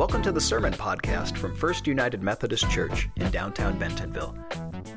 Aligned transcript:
Welcome 0.00 0.22
to 0.22 0.32
the 0.32 0.40
Sermon 0.40 0.72
Podcast 0.72 1.36
from 1.36 1.54
First 1.54 1.86
United 1.86 2.22
Methodist 2.22 2.70
Church 2.70 3.10
in 3.16 3.30
downtown 3.30 3.78
Bentonville. 3.78 4.34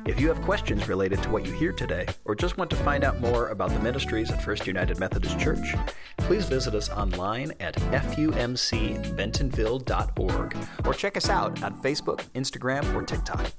If 0.06 0.18
you 0.18 0.28
have 0.28 0.40
questions 0.40 0.88
related 0.88 1.22
to 1.24 1.28
what 1.28 1.44
you 1.44 1.52
hear 1.52 1.72
today, 1.72 2.06
or 2.24 2.34
just 2.34 2.56
want 2.56 2.70
to 2.70 2.76
find 2.76 3.04
out 3.04 3.20
more 3.20 3.48
about 3.48 3.68
the 3.68 3.78
ministries 3.80 4.30
at 4.30 4.42
First 4.42 4.66
United 4.66 4.98
Methodist 4.98 5.38
Church, 5.38 5.74
please 6.16 6.46
visit 6.46 6.74
us 6.74 6.88
online 6.88 7.52
at 7.60 7.74
fumcbentonville.org 7.74 10.56
or 10.86 10.94
check 10.94 11.18
us 11.18 11.28
out 11.28 11.62
on 11.62 11.82
Facebook, 11.82 12.24
Instagram, 12.34 12.94
or 12.94 13.02
TikTok. 13.02 13.52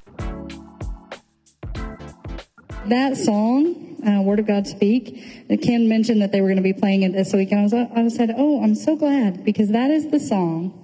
That 2.88 3.18
song, 3.18 4.04
uh, 4.04 4.24
Word 4.24 4.40
of 4.40 4.48
God 4.48 4.66
Speak, 4.66 5.48
Ken 5.62 5.88
mentioned 5.88 6.24
that 6.24 6.32
they 6.32 6.42
were 6.42 6.48
going 6.48 6.58
to 6.58 6.64
be 6.64 6.74
playing 6.74 7.04
it 7.04 7.14
this 7.14 7.34
week, 7.34 7.52
and 7.52 7.60
I 7.60 7.64
was, 7.66 7.74
I 7.74 8.08
said, 8.08 8.34
oh, 8.36 8.64
I'm 8.64 8.74
so 8.74 8.96
glad 8.96 9.46
because 9.46 9.70
that 9.70 9.92
is 9.92 10.10
the 10.10 10.20
song 10.20 10.82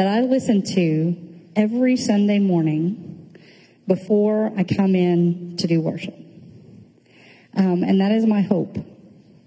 that 0.00 0.08
I 0.08 0.20
listen 0.20 0.62
to 0.62 1.14
every 1.54 1.94
Sunday 1.98 2.38
morning 2.38 3.36
before 3.86 4.50
I 4.56 4.64
come 4.64 4.94
in 4.94 5.58
to 5.58 5.66
do 5.66 5.82
worship. 5.82 6.14
Um, 7.54 7.82
and 7.82 8.00
that 8.00 8.10
is 8.10 8.24
my 8.24 8.40
hope 8.40 8.78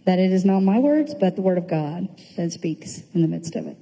that 0.05 0.20
it 0.20 0.31
is 0.31 0.45
not 0.45 0.59
my 0.59 0.77
words, 0.77 1.16
but 1.16 1.35
the 1.35 1.41
word 1.41 1.57
of 1.57 1.67
God 1.67 2.07
that 2.38 2.52
speaks 2.52 3.02
in 3.16 3.23
the 3.23 3.27
midst 3.27 3.55
of 3.55 3.66
it. 3.66 3.77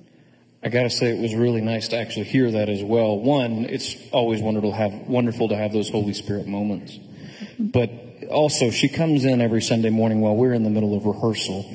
I 0.64 0.70
got 0.70 0.84
to 0.84 0.90
say, 0.90 1.08
it 1.08 1.22
was 1.22 1.36
really 1.36 1.60
nice 1.60 1.90
to 1.90 1.98
actually 1.98 2.28
hear 2.28 2.50
that 2.50 2.70
as 2.70 2.82
well. 2.82 3.20
One, 3.20 3.66
it's 3.66 3.98
always 4.14 4.42
wonderful 4.42 4.72
to 4.72 4.78
have, 4.78 4.94
wonderful 4.94 5.50
to 5.50 5.58
have 5.58 5.74
those 5.74 5.90
Holy 5.90 6.14
Spirit 6.14 6.48
moments. 6.48 6.98
But 7.60 7.92
also, 8.30 8.72
she 8.72 8.88
comes 8.88 9.26
in 9.26 9.42
every 9.42 9.62
Sunday 9.62 9.90
morning 9.90 10.22
while 10.22 10.38
we're 10.38 10.54
in 10.54 10.64
the 10.64 10.70
middle 10.70 10.96
of 10.96 11.06
rehearsal 11.06 11.70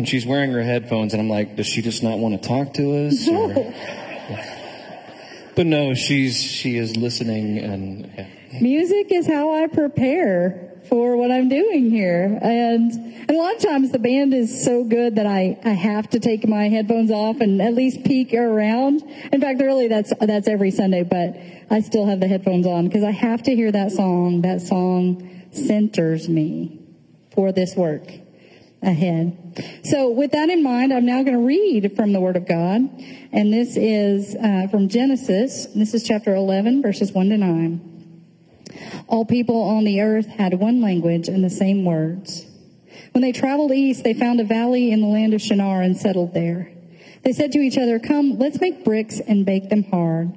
and 0.00 0.08
she's 0.08 0.24
wearing 0.24 0.50
her 0.50 0.62
headphones, 0.62 1.12
and 1.12 1.20
I'm 1.20 1.28
like, 1.28 1.56
does 1.56 1.66
she 1.66 1.82
just 1.82 2.02
not 2.02 2.18
want 2.18 2.42
to 2.42 2.48
talk 2.48 2.72
to 2.72 3.06
us? 3.06 3.28
Or... 3.28 3.52
but 5.54 5.66
no, 5.66 5.92
she's 5.92 6.40
she 6.40 6.78
is 6.78 6.96
listening, 6.96 7.58
and 7.58 8.10
yeah. 8.16 8.60
music 8.62 9.12
is 9.12 9.26
how 9.26 9.52
I 9.52 9.66
prepare 9.66 10.78
for 10.88 11.18
what 11.18 11.30
I'm 11.30 11.50
doing 11.50 11.90
here, 11.90 12.38
and 12.40 12.92
and 12.92 13.30
a 13.30 13.34
lot 13.34 13.56
of 13.56 13.60
times 13.60 13.90
the 13.90 13.98
band 13.98 14.32
is 14.32 14.64
so 14.64 14.84
good 14.84 15.16
that 15.16 15.26
I 15.26 15.58
I 15.66 15.74
have 15.74 16.08
to 16.10 16.18
take 16.18 16.48
my 16.48 16.70
headphones 16.70 17.10
off 17.10 17.42
and 17.42 17.60
at 17.60 17.74
least 17.74 18.02
peek 18.02 18.32
around. 18.32 19.02
In 19.30 19.42
fact, 19.42 19.60
really, 19.60 19.88
that's 19.88 20.14
that's 20.18 20.48
every 20.48 20.70
Sunday, 20.70 21.02
but 21.02 21.36
I 21.70 21.82
still 21.82 22.06
have 22.06 22.20
the 22.20 22.26
headphones 22.26 22.66
on 22.66 22.86
because 22.86 23.04
I 23.04 23.10
have 23.10 23.42
to 23.42 23.54
hear 23.54 23.70
that 23.70 23.92
song. 23.92 24.40
That 24.40 24.62
song 24.62 25.44
centers 25.52 26.26
me 26.26 26.78
for 27.34 27.52
this 27.52 27.76
work 27.76 28.10
ahead. 28.82 29.80
So 29.84 30.10
with 30.10 30.32
that 30.32 30.48
in 30.48 30.62
mind, 30.62 30.92
I'm 30.92 31.06
now 31.06 31.22
going 31.22 31.36
to 31.36 31.46
read 31.46 31.96
from 31.96 32.12
the 32.12 32.20
Word 32.20 32.36
of 32.36 32.46
God. 32.46 32.80
And 33.32 33.52
this 33.52 33.76
is 33.76 34.34
uh, 34.34 34.68
from 34.70 34.88
Genesis. 34.88 35.66
This 35.74 35.94
is 35.94 36.02
chapter 36.02 36.34
11, 36.34 36.82
verses 36.82 37.12
1 37.12 37.28
to 37.28 37.36
9. 37.36 37.90
All 39.08 39.24
people 39.24 39.62
on 39.62 39.84
the 39.84 40.00
earth 40.00 40.26
had 40.26 40.54
one 40.54 40.80
language 40.80 41.28
and 41.28 41.44
the 41.44 41.50
same 41.50 41.84
words. 41.84 42.46
When 43.12 43.22
they 43.22 43.32
traveled 43.32 43.72
east, 43.72 44.04
they 44.04 44.14
found 44.14 44.40
a 44.40 44.44
valley 44.44 44.92
in 44.92 45.00
the 45.00 45.06
land 45.06 45.34
of 45.34 45.42
Shinar 45.42 45.82
and 45.82 45.96
settled 45.96 46.32
there. 46.32 46.70
They 47.22 47.32
said 47.32 47.52
to 47.52 47.58
each 47.58 47.76
other, 47.76 47.98
Come, 47.98 48.38
let's 48.38 48.60
make 48.60 48.84
bricks 48.84 49.20
and 49.20 49.44
bake 49.44 49.68
them 49.68 49.84
hard. 49.84 50.32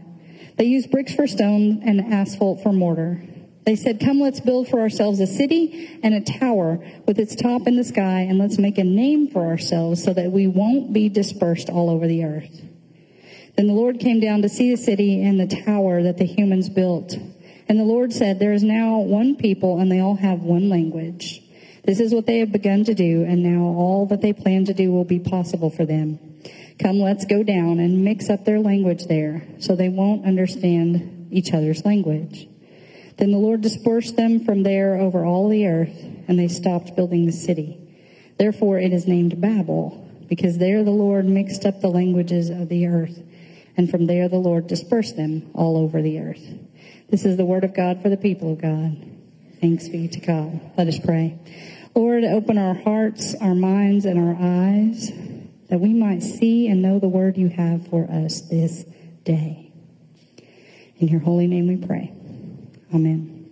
They 0.57 0.65
used 0.65 0.91
bricks 0.91 1.15
for 1.15 1.27
stone 1.27 1.81
and 1.85 2.13
asphalt 2.13 2.61
for 2.61 2.73
mortar. 2.73 3.21
They 3.65 3.75
said, 3.75 3.99
Come, 3.99 4.19
let's 4.19 4.41
build 4.41 4.67
for 4.67 4.81
ourselves 4.81 5.19
a 5.19 5.27
city 5.27 5.99
and 6.03 6.13
a 6.13 6.21
tower 6.21 6.83
with 7.07 7.17
its 7.17 7.35
top 7.35 7.65
in 7.65 7.77
the 7.77 7.83
sky, 7.83 8.21
and 8.21 8.37
let's 8.37 8.57
make 8.57 8.77
a 8.77 8.83
name 8.83 9.29
for 9.29 9.45
ourselves 9.45 10.03
so 10.03 10.13
that 10.13 10.31
we 10.31 10.47
won't 10.47 10.91
be 10.91 11.07
dispersed 11.07 11.69
all 11.69 11.89
over 11.89 12.07
the 12.07 12.25
earth. 12.25 12.61
Then 13.55 13.67
the 13.67 13.73
Lord 13.73 13.99
came 13.99 14.19
down 14.19 14.41
to 14.41 14.49
see 14.49 14.71
the 14.71 14.81
city 14.81 15.23
and 15.23 15.39
the 15.39 15.63
tower 15.63 16.03
that 16.03 16.17
the 16.17 16.25
humans 16.25 16.69
built. 16.69 17.15
And 17.69 17.79
the 17.79 17.85
Lord 17.85 18.11
said, 18.11 18.39
There 18.39 18.53
is 18.53 18.63
now 18.63 18.99
one 18.99 19.35
people, 19.35 19.79
and 19.79 19.91
they 19.91 19.99
all 19.99 20.15
have 20.15 20.41
one 20.41 20.69
language. 20.69 21.41
This 21.85 21.99
is 21.99 22.13
what 22.13 22.25
they 22.25 22.39
have 22.39 22.51
begun 22.51 22.83
to 22.85 22.93
do, 22.93 23.23
and 23.23 23.43
now 23.43 23.63
all 23.63 24.05
that 24.07 24.21
they 24.21 24.33
plan 24.33 24.65
to 24.65 24.73
do 24.73 24.91
will 24.91 25.05
be 25.05 25.19
possible 25.19 25.69
for 25.69 25.85
them. 25.85 26.19
Come, 26.79 26.99
let's 26.99 27.25
go 27.25 27.43
down 27.43 27.79
and 27.79 28.03
mix 28.03 28.29
up 28.29 28.43
their 28.43 28.59
language 28.59 29.05
there, 29.05 29.47
so 29.59 29.75
they 29.75 29.89
won't 29.89 30.25
understand 30.25 31.27
each 31.31 31.53
other's 31.53 31.85
language. 31.85 32.47
Then 33.17 33.31
the 33.31 33.37
Lord 33.37 33.61
dispersed 33.61 34.15
them 34.15 34.43
from 34.43 34.63
there 34.63 34.95
over 34.95 35.25
all 35.25 35.49
the 35.49 35.67
earth, 35.67 36.03
and 36.27 36.39
they 36.39 36.47
stopped 36.47 36.95
building 36.95 37.25
the 37.25 37.31
city. 37.31 37.79
Therefore 38.37 38.79
it 38.79 38.91
is 38.91 39.07
named 39.07 39.39
Babel, 39.39 39.99
because 40.27 40.57
there 40.57 40.83
the 40.83 40.91
Lord 40.91 41.25
mixed 41.25 41.65
up 41.65 41.81
the 41.81 41.89
languages 41.89 42.49
of 42.49 42.69
the 42.69 42.87
earth, 42.87 43.21
and 43.77 43.89
from 43.89 44.07
there 44.07 44.27
the 44.27 44.37
Lord 44.37 44.67
dispersed 44.67 45.15
them 45.15 45.49
all 45.53 45.77
over 45.77 46.01
the 46.01 46.19
earth. 46.19 46.43
This 47.09 47.25
is 47.25 47.37
the 47.37 47.45
word 47.45 47.63
of 47.63 47.75
God 47.75 48.01
for 48.01 48.09
the 48.09 48.17
people 48.17 48.53
of 48.53 48.61
God. 48.61 48.97
Thanks 49.61 49.87
be 49.87 50.07
to 50.07 50.19
God. 50.19 50.59
Let 50.77 50.87
us 50.87 50.99
pray. 50.99 51.37
Lord, 51.95 52.23
open 52.23 52.57
our 52.57 52.73
hearts, 52.73 53.35
our 53.39 53.53
minds, 53.53 54.05
and 54.05 54.19
our 54.19 54.35
eyes 54.39 55.11
that 55.69 55.79
we 55.79 55.93
might 55.93 56.23
see 56.23 56.67
and 56.67 56.81
know 56.81 56.99
the 56.99 57.07
word 57.07 57.37
you 57.37 57.49
have 57.49 57.87
for 57.87 58.09
us 58.09 58.41
this 58.41 58.83
day. 59.23 59.71
In 60.97 61.07
your 61.07 61.19
holy 61.19 61.47
name 61.47 61.67
we 61.67 61.77
pray. 61.77 62.11
Amen. 62.93 63.49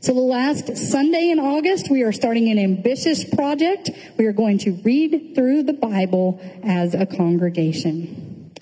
So 0.00 0.12
the 0.12 0.20
last 0.20 0.76
Sunday 0.76 1.30
in 1.30 1.40
August, 1.40 1.90
we 1.90 2.02
are 2.02 2.12
starting 2.12 2.50
an 2.50 2.58
ambitious 2.58 3.24
project. 3.24 3.90
We 4.16 4.26
are 4.26 4.32
going 4.32 4.58
to 4.58 4.72
read 4.84 5.32
through 5.34 5.64
the 5.64 5.72
Bible 5.72 6.40
as 6.62 6.94
a 6.94 7.04
congregation. 7.04 8.52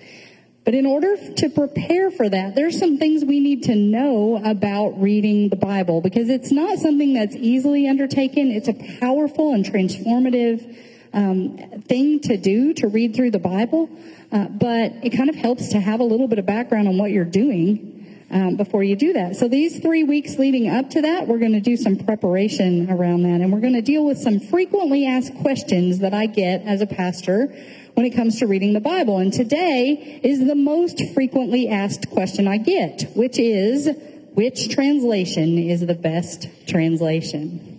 But 0.65 0.75
in 0.75 0.87
order 0.87 1.17
to 1.35 1.49
prepare 1.51 2.11
for 2.11 2.27
that, 2.27 2.55
there's 2.55 2.79
some 2.79 2.97
things 2.97 3.25
we 3.25 3.41
need 3.41 3.65
to 3.65 3.75
know 3.75 4.41
about 4.43 5.01
reading 5.03 5.49
the 5.49 5.57
Bible 5.57 6.01
because 6.01 6.31
it's 6.31 6.53
not 6.53 6.79
something 6.79 7.13
that's 7.13 7.35
easily 7.35 7.89
undertaken. 7.89 8.51
It's 8.53 8.69
a 8.69 8.99
powerful 9.01 9.53
and 9.53 9.65
transformative 9.65 10.77
um, 11.13 11.59
thing 11.87 12.21
to 12.21 12.37
do 12.39 12.73
to 12.75 12.89
read 12.89 13.15
through 13.15 13.33
the 13.33 13.41
Bible. 13.41 13.91
Uh, 14.31 14.47
but 14.47 14.93
it 15.03 15.11
kind 15.11 15.29
of 15.29 15.35
helps 15.35 15.71
to 15.71 15.81
have 15.81 16.01
a 16.01 16.05
little 16.05 16.29
bit 16.29 16.39
of 16.39 16.47
background 16.47 16.89
on 16.89 16.97
what 16.97 17.11
you're 17.11 17.25
doing 17.25 17.92
um, 18.32 18.56
before 18.56 18.82
you 18.82 18.97
do 18.97 19.12
that. 19.12 19.37
So 19.37 19.47
these 19.47 19.78
three 19.81 20.04
weeks 20.04 20.38
leading 20.38 20.69
up 20.69 20.91
to 20.91 21.03
that, 21.03 21.28
we're 21.28 21.38
going 21.38 21.53
to 21.53 21.60
do 21.60 21.76
some 21.76 21.97
preparation 21.97 22.91
around 22.91 23.22
that, 23.22 23.41
and 23.41 23.53
we're 23.53 23.60
going 23.60 23.75
to 23.75 23.82
deal 23.82 24.04
with 24.04 24.19
some 24.19 24.41
frequently 24.41 25.06
asked 25.06 25.34
questions 25.43 25.98
that 26.00 26.15
I 26.15 26.26
get 26.26 26.62
as 26.62 26.81
a 26.81 26.87
pastor 26.87 27.54
when 27.94 28.06
it 28.06 28.10
comes 28.10 28.38
to 28.38 28.47
reading 28.47 28.72
the 28.72 28.81
Bible. 28.81 29.19
And 29.19 29.32
today 29.32 30.20
is 30.22 30.44
the 30.47 30.54
most 30.54 31.03
frequently 31.15 31.69
asked 31.69 32.10
question 32.10 32.48
I 32.48 32.56
get, 32.56 33.12
which 33.15 33.38
is, 33.38 33.88
which 34.34 34.70
translation 34.70 35.59
is 35.59 35.87
the 35.87 35.94
best 35.94 36.49
translation? 36.66 37.72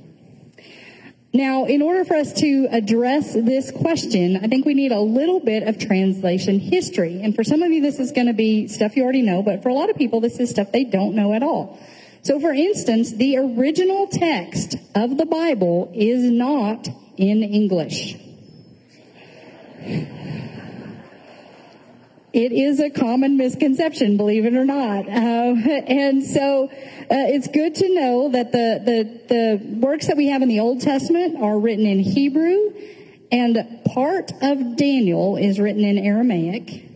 Now, 1.35 1.65
in 1.65 1.81
order 1.81 2.05
for 2.05 2.15
us 2.15 2.31
to 2.33 2.67
address 2.69 3.33
this 3.33 3.71
question, 3.71 4.37
I 4.43 4.47
think 4.47 4.67
we 4.67 4.75
need 4.75 4.91
a 4.91 4.99
little 4.99 5.39
bit 5.39 5.63
of 5.63 5.79
translation 5.79 6.59
history. 6.59 7.21
And 7.23 7.35
for 7.35 7.43
some 7.43 7.63
of 7.63 7.71
you, 7.71 7.81
this 7.81 7.99
is 7.99 8.11
going 8.11 8.27
to 8.27 8.33
be 8.33 8.67
stuff 8.67 8.95
you 8.95 9.01
already 9.01 9.23
know, 9.23 9.41
but 9.41 9.63
for 9.63 9.69
a 9.69 9.73
lot 9.73 9.89
of 9.89 9.95
people, 9.95 10.19
this 10.19 10.39
is 10.39 10.51
stuff 10.51 10.71
they 10.71 10.83
don't 10.83 11.15
know 11.15 11.33
at 11.33 11.41
all. 11.41 11.79
So 12.21 12.39
for 12.39 12.53
instance, 12.53 13.13
the 13.13 13.37
original 13.37 14.07
text 14.07 14.75
of 14.93 15.17
the 15.17 15.25
Bible 15.25 15.91
is 15.95 16.23
not 16.23 16.87
in 17.17 17.41
English. 17.41 18.15
It 22.33 22.51
is 22.51 22.79
a 22.79 22.89
common 22.89 23.37
misconception, 23.37 24.17
believe 24.17 24.45
it 24.45 24.55
or 24.55 24.65
not. 24.65 25.07
Uh, 25.07 25.11
and 25.87 26.23
so 26.23 26.65
uh, 26.65 27.05
it's 27.09 27.47
good 27.47 27.75
to 27.75 27.93
know 27.93 28.29
that 28.29 28.51
the, 28.51 28.81
the, 28.83 29.33
the 29.35 29.75
works 29.77 30.07
that 30.07 30.17
we 30.17 30.29
have 30.29 30.41
in 30.41 30.49
the 30.49 30.59
Old 30.59 30.81
Testament 30.81 31.37
are 31.39 31.59
written 31.59 31.85
in 31.85 31.99
Hebrew, 31.99 32.73
and 33.31 33.81
part 33.93 34.31
of 34.41 34.75
Daniel 34.75 35.37
is 35.37 35.59
written 35.59 35.83
in 35.83 35.99
Aramaic, 35.99 36.89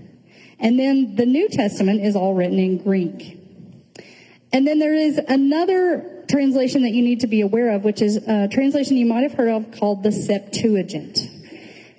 and 0.59 0.79
then 0.79 1.15
the 1.15 1.27
New 1.27 1.49
Testament 1.49 2.01
is 2.01 2.15
all 2.15 2.33
written 2.33 2.57
in 2.57 2.79
Greek. 2.79 3.37
And 4.51 4.65
then 4.65 4.79
there 4.79 4.95
is 4.95 5.19
another 5.19 6.25
translation 6.27 6.81
that 6.81 6.91
you 6.91 7.03
need 7.03 7.19
to 7.19 7.27
be 7.27 7.41
aware 7.41 7.75
of, 7.75 7.83
which 7.83 8.01
is 8.01 8.17
a 8.17 8.47
translation 8.47 8.97
you 8.97 9.05
might 9.05 9.21
have 9.21 9.33
heard 9.33 9.49
of 9.49 9.71
called 9.71 10.01
the 10.01 10.11
Septuagint. 10.11 11.36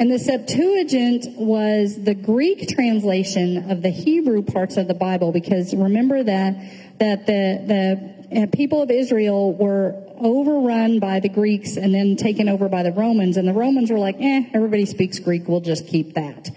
And 0.00 0.12
the 0.12 0.18
Septuagint 0.18 1.26
was 1.36 2.00
the 2.00 2.14
Greek 2.14 2.68
translation 2.68 3.68
of 3.68 3.82
the 3.82 3.90
Hebrew 3.90 4.42
parts 4.42 4.76
of 4.76 4.86
the 4.86 4.94
Bible 4.94 5.32
because 5.32 5.74
remember 5.74 6.22
that, 6.22 6.54
that 7.00 7.26
the, 7.26 8.14
the 8.30 8.42
uh, 8.42 8.46
people 8.52 8.80
of 8.80 8.92
Israel 8.92 9.54
were 9.54 9.96
overrun 10.20 11.00
by 11.00 11.18
the 11.18 11.28
Greeks 11.28 11.76
and 11.76 11.92
then 11.92 12.14
taken 12.14 12.48
over 12.48 12.68
by 12.68 12.84
the 12.84 12.92
Romans. 12.92 13.36
And 13.36 13.48
the 13.48 13.52
Romans 13.52 13.90
were 13.90 13.98
like, 13.98 14.16
eh, 14.20 14.44
everybody 14.54 14.86
speaks 14.86 15.18
Greek, 15.18 15.48
we'll 15.48 15.60
just 15.60 15.88
keep 15.88 16.14
that. 16.14 16.48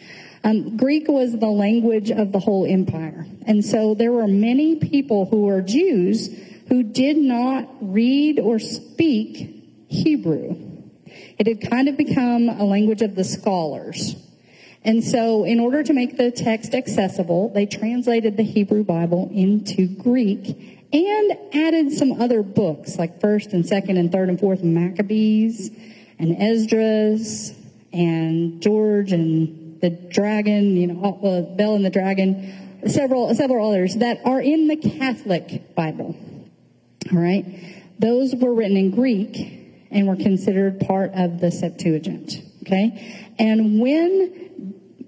Um, 0.43 0.77
Greek 0.77 1.07
was 1.07 1.37
the 1.37 1.47
language 1.47 2.11
of 2.11 2.31
the 2.31 2.39
whole 2.39 2.65
empire. 2.65 3.25
And 3.47 3.65
so 3.65 3.95
there 3.95 4.11
were 4.11 4.27
many 4.27 4.75
people 4.75 5.25
who 5.25 5.43
were 5.43 5.61
Jews 5.61 6.29
who 6.67 6.83
did 6.83 7.17
not 7.17 7.67
read 7.81 8.39
or 8.39 8.59
speak 8.59 9.87
Hebrew. 9.87 10.70
It 11.41 11.47
had 11.47 11.71
kind 11.71 11.89
of 11.89 11.97
become 11.97 12.49
a 12.49 12.63
language 12.63 13.01
of 13.01 13.15
the 13.15 13.23
scholars. 13.23 14.15
And 14.83 15.03
so, 15.03 15.43
in 15.43 15.59
order 15.59 15.81
to 15.81 15.91
make 15.91 16.15
the 16.15 16.29
text 16.29 16.75
accessible, 16.75 17.49
they 17.49 17.65
translated 17.65 18.37
the 18.37 18.43
Hebrew 18.43 18.83
Bible 18.83 19.27
into 19.33 19.87
Greek 19.87 20.85
and 20.93 21.37
added 21.51 21.93
some 21.93 22.21
other 22.21 22.43
books 22.43 22.99
like 22.99 23.19
1st 23.19 23.53
and 23.53 23.63
2nd 23.63 23.97
and 23.97 24.11
3rd 24.11 24.29
and 24.29 24.39
4th 24.39 24.61
Maccabees 24.61 25.71
and 26.19 26.39
Esdras 26.39 27.55
and 27.91 28.61
George 28.61 29.11
and 29.11 29.81
the 29.81 29.89
dragon, 29.89 30.77
you 30.77 30.93
know, 30.93 31.19
uh, 31.23 31.55
Bell 31.55 31.73
and 31.73 31.83
the 31.83 31.89
dragon, 31.89 32.53
several, 32.85 33.33
several 33.33 33.67
others 33.67 33.95
that 33.95 34.19
are 34.25 34.41
in 34.41 34.67
the 34.67 34.75
Catholic 34.75 35.73
Bible. 35.73 36.15
All 37.11 37.17
right. 37.17 37.83
Those 37.97 38.35
were 38.35 38.53
written 38.53 38.77
in 38.77 38.91
Greek 38.91 39.60
and 39.91 40.07
were 40.07 40.15
considered 40.15 40.79
part 40.79 41.11
of 41.13 41.39
the 41.39 41.51
Septuagint. 41.51 42.41
Okay. 42.63 43.27
And 43.37 43.79
when 43.79 44.51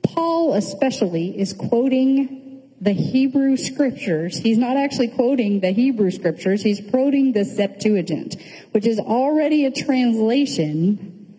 Paul 0.03 0.53
especially 0.53 1.39
is 1.39 1.53
quoting 1.53 2.43
the 2.83 2.91
Hebrew 2.91 3.55
scriptures. 3.55 4.37
He's 4.37 4.57
not 4.57 4.75
actually 4.75 5.07
quoting 5.07 5.61
the 5.61 5.71
Hebrew 5.71 6.11
scriptures. 6.11 6.61
He's 6.61 6.81
quoting 6.89 7.31
the 7.31 7.45
Septuagint, 7.45 8.35
which 8.71 8.85
is 8.85 8.99
already 8.99 9.65
a 9.65 9.71
translation 9.71 11.37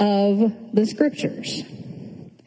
of 0.00 0.52
the 0.72 0.84
scriptures. 0.84 1.62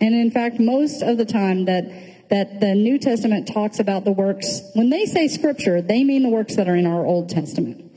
And 0.02 0.13
in 0.13 0.30
fact, 0.30 0.60
most 0.60 1.02
of 1.02 1.18
the 1.18 1.25
time 1.25 1.66
that 1.66 1.86
that 2.30 2.62
the 2.62 2.74
New 2.75 2.98
Testament 2.98 3.50
talks 3.50 3.80
about 3.80 4.06
the 4.06 4.12
works, 4.12 4.62
when 4.74 4.90
they 4.90 5.06
say 5.06 5.28
scripture, 5.28 5.81
they 5.81 6.06
mean 6.06 6.24
the 6.24 6.30
works 6.30 6.56
that 6.56 6.69
are 6.69 6.78
in 6.78 6.88
our 6.88 7.06
Old 7.06 7.28
Testament. 7.28 7.90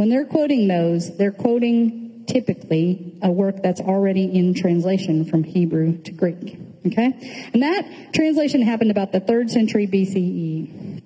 When 0.00 0.08
they're 0.08 0.24
quoting 0.24 0.66
those, 0.66 1.14
they're 1.18 1.30
quoting 1.30 2.24
typically 2.26 3.18
a 3.20 3.30
work 3.30 3.62
that's 3.62 3.82
already 3.82 4.34
in 4.34 4.54
translation 4.54 5.26
from 5.26 5.44
Hebrew 5.44 5.98
to 6.04 6.12
Greek. 6.12 6.58
Okay? 6.86 7.50
And 7.52 7.62
that 7.62 8.14
translation 8.14 8.62
happened 8.62 8.90
about 8.90 9.12
the 9.12 9.20
third 9.20 9.50
century 9.50 9.86
BCE. 9.86 11.02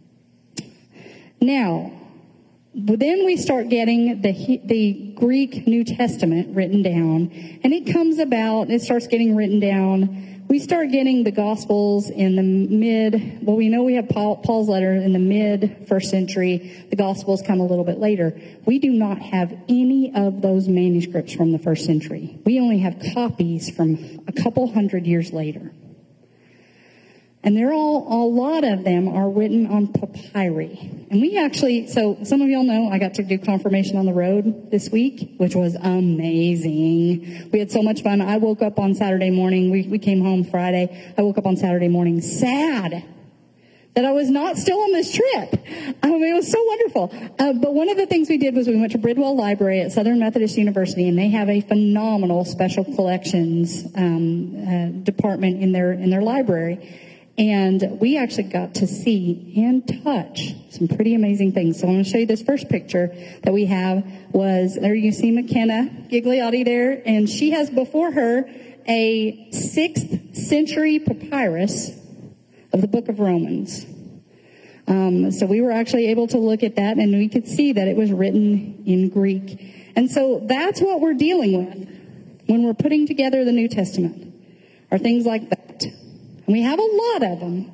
Now, 1.41 1.91
then 2.73 3.25
we 3.25 3.37
start 3.37 3.69
getting 3.69 4.23
the, 4.23 4.61
the 4.65 5.13
Greek 5.17 5.67
New 5.67 5.83
Testament 5.83 6.55
written 6.55 6.83
down, 6.83 7.33
and 7.65 7.73
it 7.73 7.93
comes 7.93 8.21
about, 8.21 8.71
it 8.71 8.81
starts 8.81 9.09
getting 9.09 9.35
written 9.35 9.59
down 9.59 10.34
we 10.49 10.59
start 10.59 10.91
getting 10.91 11.25
the 11.25 11.31
Gospels 11.31 12.11
in 12.11 12.37
the 12.37 12.43
mid, 12.43 13.39
well, 13.43 13.57
we 13.57 13.69
know 13.69 13.83
we 13.83 13.95
have 13.95 14.09
Paul, 14.09 14.37
Paul's 14.37 14.69
letter 14.69 14.93
in 14.95 15.13
the 15.13 15.19
mid 15.19 15.87
first 15.89 16.11
century. 16.11 16.87
The 16.91 16.97
Gospels 16.97 17.43
come 17.43 17.61
a 17.61 17.67
little 17.67 17.85
bit 17.85 17.99
later. 17.99 18.39
We 18.65 18.79
do 18.79 18.91
not 18.91 19.19
have 19.19 19.53
any 19.69 20.15
of 20.15 20.43
those 20.43 20.69
manuscripts 20.69 21.33
from 21.33 21.53
the 21.53 21.59
first 21.59 21.85
century. 21.87 22.39
We 22.45 22.61
only 22.61 22.79
have 22.79 23.03
copies 23.15 23.71
from 23.71 24.25
a 24.29 24.33
couple 24.33 24.73
hundred 24.73 25.07
years 25.07 25.33
later. 25.33 25.73
And 27.45 27.55
they're 27.55 27.75
all, 27.75 28.07
a 28.09 28.25
lot 28.27 28.65
of 28.65 28.85
them 28.85 29.07
are 29.07 29.29
written 29.29 29.67
on 29.67 29.89
papyri. 29.89 31.07
And 31.11 31.21
we 31.21 31.37
actually, 31.37 31.87
so 31.89 32.17
some 32.25 32.41
of 32.41 32.49
y'all 32.49 32.65
know 32.65 32.89
I 32.89 32.99
got 32.99 33.15
to 33.15 33.23
do 33.23 33.39
confirmation 33.39 33.99
on 33.99 34.07
the 34.07 34.15
road 34.15 34.71
this 34.71 34.89
week, 34.89 35.35
which 35.37 35.55
was 35.55 35.75
amazing. 35.75 37.51
We 37.53 37.59
had 37.59 37.71
so 37.71 37.83
much 37.83 38.03
fun. 38.03 38.23
I 38.23 38.39
woke 38.39 38.63
up 38.63 38.79
on 38.79 38.95
Saturday 38.95 39.31
morning. 39.31 39.71
We, 39.71 39.83
we 39.83 39.99
came 39.99 40.23
home 40.23 40.45
Friday. 40.45 41.15
I 41.19 41.21
woke 41.21 41.37
up 41.37 41.45
on 41.45 41.59
Saturday 41.59 41.89
morning 41.89 42.23
sad 42.23 43.05
that 43.95 44.07
I 44.07 44.13
was 44.13 44.31
not 44.31 44.57
still 44.57 44.79
on 44.79 44.93
this 44.93 45.15
trip. 45.15 45.67
I 46.03 46.09
mean, 46.09 46.25
it 46.25 46.35
was 46.35 46.51
so 46.51 46.63
wonderful. 46.65 47.35
Uh, 47.39 47.53
but 47.53 47.75
one 47.75 47.91
of 47.91 47.99
the 47.99 48.07
things 48.07 48.31
we 48.31 48.39
did 48.39 48.55
was 48.55 48.67
we 48.67 48.77
went 48.77 48.93
to 48.93 48.99
Bridwell 48.99 49.37
Library 49.37 49.83
at 49.83 49.93
Southern 49.93 50.19
Methodist 50.19 50.57
University, 50.57 51.09
and 51.09 51.19
they 51.19 51.29
have 51.29 51.49
a 51.51 51.61
phenomenal 51.61 52.47
special 52.47 52.85
collections 52.85 53.85
um, 53.97 54.57
uh, 54.67 54.87
department 55.05 55.63
in 55.63 55.73
their 55.73 55.93
in 55.93 56.09
their 56.09 56.23
library. 56.23 57.13
And 57.37 57.99
we 58.01 58.17
actually 58.17 58.45
got 58.45 58.75
to 58.77 58.87
see 58.87 59.55
and 59.57 59.87
touch 60.05 60.55
some 60.71 60.87
pretty 60.87 61.15
amazing 61.15 61.53
things. 61.53 61.81
So 61.81 61.89
I'm 61.89 61.95
going 61.95 62.05
to 62.05 62.11
show 62.11 62.19
you 62.19 62.27
this 62.27 62.43
first 62.43 62.69
picture 62.69 63.13
that 63.43 63.53
we 63.53 63.67
have 63.67 64.05
was 64.31 64.79
there 64.81 64.95
you 64.95 65.11
see 65.11 65.33
McKenna 65.33 65.91
Gigliotti 66.11 66.65
there, 66.65 67.03
and 67.05 67.29
she 67.29 67.51
has 67.51 67.71
before 67.71 68.13
her 68.13 68.49
a 68.87 69.51
sixth 69.51 70.37
century 70.37 71.01
papyrus 71.01 71.91
of 72.73 72.81
the 72.81 72.89
book 72.89 73.09
of 73.09 73.19
Romans. 73.19 73.87
Um, 74.87 75.31
so 75.31 75.47
we 75.47 75.61
were 75.61 75.73
actually 75.73 76.09
able 76.09 76.27
to 76.29 76.39
look 76.39 76.63
at 76.63 76.77
that 76.77 76.99
and 76.99 77.13
we 77.15 77.29
could 77.29 77.49
see 77.49 77.73
that 77.73 77.89
it 77.89 77.97
was 77.97 78.13
written 78.13 78.83
in 78.85 79.09
Greek. 79.09 79.93
And 79.97 80.11
so 80.11 80.43
that's 80.45 80.81
what 80.81 81.01
we're 81.01 81.15
dealing 81.15 81.67
with 81.67 81.89
when 82.47 82.65
we're 82.65 82.75
putting 82.75 83.07
together 83.07 83.45
the 83.45 83.53
New 83.53 83.69
Testament 83.69 84.35
are 84.91 84.99
things 84.99 85.25
like 85.25 85.49
that. 85.49 85.54
And 86.47 86.53
we 86.53 86.63
have 86.63 86.79
a 86.79 86.83
lot 86.83 87.33
of 87.33 87.41
them, 87.41 87.73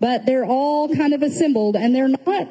but 0.00 0.26
they're 0.26 0.44
all 0.44 0.94
kind 0.94 1.14
of 1.14 1.22
assembled 1.22 1.76
and 1.76 1.94
they're 1.94 2.08
not 2.08 2.48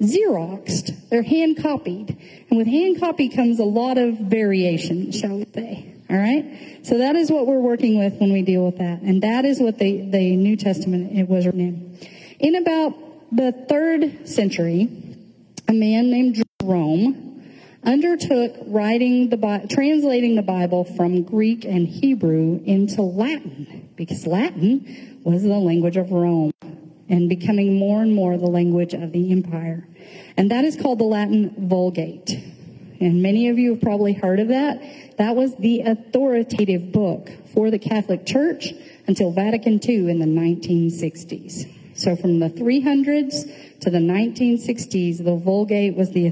Xeroxed. 0.00 1.10
They're 1.10 1.22
hand 1.22 1.62
copied. 1.62 2.16
And 2.48 2.58
with 2.58 2.66
hand 2.66 3.00
copy 3.00 3.28
comes 3.28 3.58
a 3.58 3.64
lot 3.64 3.98
of 3.98 4.18
variation, 4.18 5.12
shall 5.12 5.36
we 5.36 5.46
say. 5.54 5.94
All 6.08 6.16
right? 6.16 6.80
So 6.82 6.98
that 6.98 7.16
is 7.16 7.30
what 7.30 7.46
we're 7.46 7.60
working 7.60 7.98
with 7.98 8.14
when 8.14 8.32
we 8.32 8.42
deal 8.42 8.64
with 8.64 8.78
that. 8.78 9.02
And 9.02 9.22
that 9.22 9.44
is 9.44 9.60
what 9.60 9.78
the, 9.78 10.10
the 10.10 10.36
New 10.36 10.56
Testament 10.56 11.16
it 11.16 11.28
was 11.28 11.46
written 11.46 11.60
in. 11.60 11.98
In 12.40 12.56
about 12.56 12.94
the 13.30 13.52
third 13.68 14.26
century, 14.28 14.88
a 15.68 15.72
man 15.72 16.10
named 16.10 16.42
Jerome 16.60 17.30
undertook 17.84 18.56
writing 18.66 19.28
the 19.28 19.66
translating 19.70 20.34
the 20.34 20.42
Bible 20.42 20.84
from 20.84 21.22
Greek 21.22 21.64
and 21.64 21.86
Hebrew 21.86 22.60
into 22.64 23.02
Latin 23.02 23.89
because 24.00 24.26
Latin 24.26 25.20
was 25.24 25.42
the 25.42 25.48
language 25.50 25.98
of 25.98 26.10
Rome 26.10 26.52
and 27.10 27.28
becoming 27.28 27.78
more 27.78 28.00
and 28.00 28.14
more 28.14 28.38
the 28.38 28.46
language 28.46 28.94
of 28.94 29.12
the 29.12 29.30
empire. 29.30 29.86
And 30.38 30.50
that 30.50 30.64
is 30.64 30.74
called 30.74 31.00
the 31.00 31.04
Latin 31.04 31.54
Vulgate. 31.68 32.30
And 32.98 33.22
many 33.22 33.50
of 33.50 33.58
you 33.58 33.72
have 33.72 33.82
probably 33.82 34.14
heard 34.14 34.40
of 34.40 34.48
that. 34.48 34.80
That 35.18 35.36
was 35.36 35.54
the 35.56 35.82
authoritative 35.82 36.92
book 36.92 37.28
for 37.52 37.70
the 37.70 37.78
Catholic 37.78 38.24
Church 38.24 38.72
until 39.06 39.32
Vatican 39.32 39.78
II 39.86 40.10
in 40.10 40.18
the 40.18 40.24
1960s. 40.24 41.70
So 41.94 42.16
from 42.16 42.40
the 42.40 42.48
300s 42.48 43.80
to 43.80 43.90
the 43.90 43.98
1960s, 43.98 45.22
the 45.22 45.36
Vulgate 45.36 45.94
was 45.94 46.12
the 46.12 46.26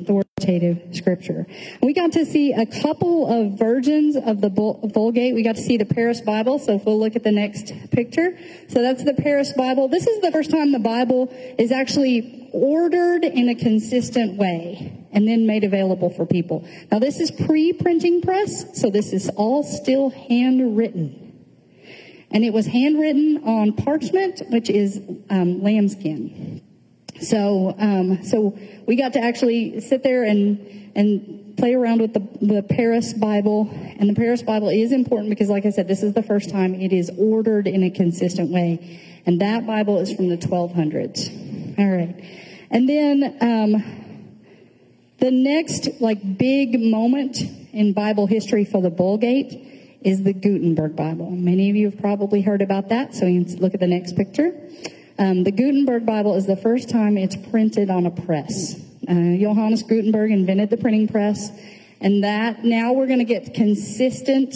authoritative 0.49 0.97
scripture. 0.97 1.47
We 1.83 1.93
got 1.93 2.13
to 2.13 2.25
see 2.25 2.53
a 2.53 2.67
couple 2.67 3.27
of 3.29 3.59
versions 3.59 4.17
of 4.17 4.41
the 4.41 4.49
Vulgate. 4.49 5.35
We 5.35 5.43
got 5.43 5.57
to 5.57 5.63
see 5.63 5.77
the 5.77 5.85
Paris 5.85 6.21
Bible. 6.21 6.59
So 6.59 6.75
if 6.75 6.85
we'll 6.85 6.99
look 6.99 7.17
at 7.17 7.23
the 7.23 7.33
next 7.33 7.73
picture. 7.91 8.39
So 8.69 8.81
that's 8.83 9.05
the 9.05 9.15
Paris 9.15 9.53
Bible. 9.53 9.89
This 9.89 10.07
is 10.07 10.21
the 10.23 10.33
first 10.33 10.51
time 10.51 10.73
the 10.73 10.79
Bible 10.79 11.29
is 11.59 11.73
actually 11.73 12.51
ordered 12.53 13.25
in 13.25 13.49
a 13.49 13.55
consistent 13.55 14.37
way 14.37 15.07
and 15.13 15.29
then 15.29 15.47
made 15.47 15.65
available 15.65 16.11
for 16.11 16.25
people. 16.27 16.67
Now 16.91 16.99
this 16.99 17.21
is 17.21 17.31
pre-printing 17.31 18.23
press, 18.23 18.81
so 18.81 18.91
this 18.91 19.13
is 19.13 19.29
all 19.37 19.63
still 19.63 20.11
handwritten. 20.11 21.25
And 22.31 22.45
it 22.45 22.53
was 22.53 22.67
handwritten 22.67 23.43
on 23.45 23.73
parchment, 23.73 24.43
which 24.51 24.69
is 24.69 25.01
um, 25.31 25.63
lambskin. 25.63 26.58
So, 27.21 27.75
um, 27.79 28.23
so 28.25 28.59
we 28.87 28.97
got 28.97 29.15
to 29.15 29.21
actually 29.21 29.81
sit 29.81 30.03
there 30.03 30.25
and 30.25 30.93
and 30.95 31.57
play 31.59 31.75
around 31.75 32.01
with 32.01 32.15
the, 32.15 32.27
the 32.41 32.63
Paris 32.63 33.13
Bible. 33.13 33.69
And 33.73 34.09
the 34.09 34.15
Paris 34.15 34.43
Bible 34.43 34.69
is 34.69 34.93
important 34.93 35.29
because, 35.29 35.49
like 35.49 35.67
I 35.67 35.71
said, 35.71 35.89
this 35.89 36.03
is 36.03 36.15
the 36.15 36.23
first 36.23 36.51
time 36.51 36.75
it 36.75 36.93
is 36.93 37.11
ordered 37.19 37.67
in 37.67 37.83
a 37.83 37.91
consistent 37.91 38.51
way. 38.51 39.23
And 39.27 39.41
that 39.41 39.67
Bible 39.67 39.99
is 39.99 40.13
from 40.13 40.29
the 40.29 40.39
1200s. 40.39 41.79
All 41.79 41.89
right. 41.89 42.25
And 42.71 42.89
then 42.89 43.37
um, 43.41 44.39
the 45.19 45.31
next 45.31 46.01
like 46.01 46.39
big 46.39 46.81
moment 46.81 47.39
in 47.73 47.93
Bible 47.93 48.27
history 48.27 48.65
for 48.65 48.81
the 48.81 48.91
Vulgate 48.91 49.99
is 50.03 50.23
the 50.23 50.33
Gutenberg 50.33 50.97
Bible. 50.97 51.31
Many 51.31 51.71
of 51.71 51.77
you 51.77 51.91
have 51.91 52.01
probably 52.01 52.41
heard 52.41 52.63
about 52.63 52.89
that, 52.91 53.15
so 53.15 53.27
you 53.27 53.45
can 53.45 53.57
look 53.57 53.75
at 53.75 53.81
the 53.81 53.87
next 53.87 54.17
picture. 54.17 54.53
Um, 55.19 55.43
the 55.43 55.51
Gutenberg 55.51 56.07
Bible 56.07 56.37
is 56.37 56.47
the 56.47 56.57
first 56.57 56.89
time 56.89 57.19
it's 57.19 57.35
printed 57.35 57.91
on 57.91 58.07
a 58.07 58.11
press. 58.11 58.75
Uh, 59.09 59.37
Johannes 59.37 59.83
Gutenberg 59.83 60.31
invented 60.31 60.71
the 60.71 60.77
printing 60.77 61.09
press, 61.09 61.51
and 62.01 62.23
that 62.23 62.65
now 62.65 62.93
we're 62.93 63.09
going 63.09 63.19
to 63.19 63.25
get 63.25 63.53
consistent 63.53 64.55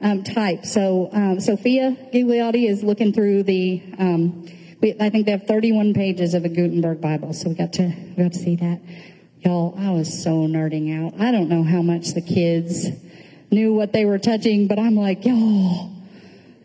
um, 0.00 0.24
type. 0.24 0.64
So 0.64 1.10
um, 1.12 1.40
Sophia 1.40 1.96
Gigliotti 2.14 2.68
is 2.68 2.82
looking 2.82 3.12
through 3.12 3.42
the. 3.42 3.82
Um, 3.98 4.48
we, 4.80 4.94
I 5.00 5.10
think 5.10 5.26
they 5.26 5.32
have 5.32 5.46
31 5.46 5.92
pages 5.92 6.34
of 6.34 6.44
a 6.44 6.48
Gutenberg 6.48 7.00
Bible, 7.00 7.34
so 7.34 7.50
we 7.50 7.54
got 7.54 7.74
to 7.74 7.82
we 7.82 8.22
got 8.22 8.32
to 8.32 8.38
see 8.38 8.56
that. 8.56 8.80
Y'all, 9.40 9.74
I 9.78 9.90
was 9.90 10.22
so 10.22 10.46
nerding 10.46 11.04
out. 11.04 11.20
I 11.20 11.30
don't 11.30 11.48
know 11.48 11.62
how 11.62 11.82
much 11.82 12.14
the 12.14 12.22
kids 12.22 12.86
knew 13.50 13.74
what 13.74 13.92
they 13.92 14.04
were 14.04 14.18
touching, 14.18 14.66
but 14.66 14.78
I'm 14.78 14.94
like, 14.94 15.24
y'all, 15.26 15.97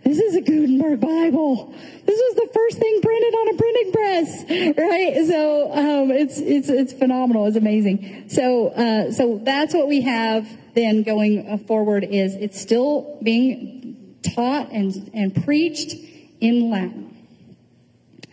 this 0.04 0.20
is 0.20 0.36
a 0.36 0.42
Gutenberg 0.42 1.00
Bible. 1.00 1.74
This 2.06 2.20
was 2.20 2.36
the 2.36 2.50
first 2.54 2.78
thing 2.78 3.02
printed 3.02 3.34
on 3.34 3.54
a 3.54 3.58
printing 3.58 3.92
press, 3.92 4.78
right? 4.78 5.26
So 5.28 5.72
um, 5.74 6.12
it's 6.12 6.40
it's 6.40 6.70
it's 6.70 6.94
phenomenal. 6.94 7.48
It's 7.48 7.58
amazing. 7.58 8.26
So 8.30 8.68
uh, 8.70 9.12
so 9.12 9.40
that's 9.44 9.74
what 9.74 9.88
we 9.88 10.02
have 10.02 10.48
then 10.76 11.04
going 11.04 11.60
forward. 11.60 12.04
Is 12.04 12.36
it's 12.36 12.60
still 12.60 13.18
being 13.24 13.84
taught 14.24 14.72
and, 14.72 15.12
and 15.14 15.44
preached 15.44 15.94
in 16.40 16.70
Latin. 16.70 17.10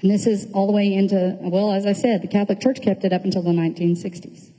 And 0.01 0.11
this 0.11 0.27
is 0.27 0.51
all 0.53 0.67
the 0.67 0.73
way 0.73 0.95
into, 0.95 1.37
well, 1.41 1.73
as 1.73 1.85
I 1.85 1.93
said, 1.93 2.23
the 2.23 2.29
Catholic 2.29 2.61
Church 2.61 2.81
kept 2.81 3.05
it 3.05 3.13
up 3.13 3.25
until 3.25 3.43
the 3.43 3.51
1960s. 3.51 4.51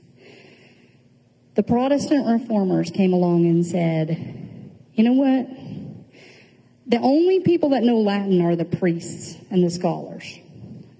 The 1.54 1.62
Protestant 1.62 2.26
reformers 2.26 2.90
came 2.90 3.12
along 3.12 3.46
and 3.46 3.66
said, 3.66 4.70
you 4.94 5.04
know 5.04 5.12
what? 5.12 5.61
The 6.86 6.98
only 6.98 7.40
people 7.40 7.70
that 7.70 7.82
know 7.82 7.98
Latin 7.98 8.40
are 8.42 8.56
the 8.56 8.64
priests 8.64 9.36
and 9.50 9.64
the 9.64 9.70
scholars. 9.70 10.38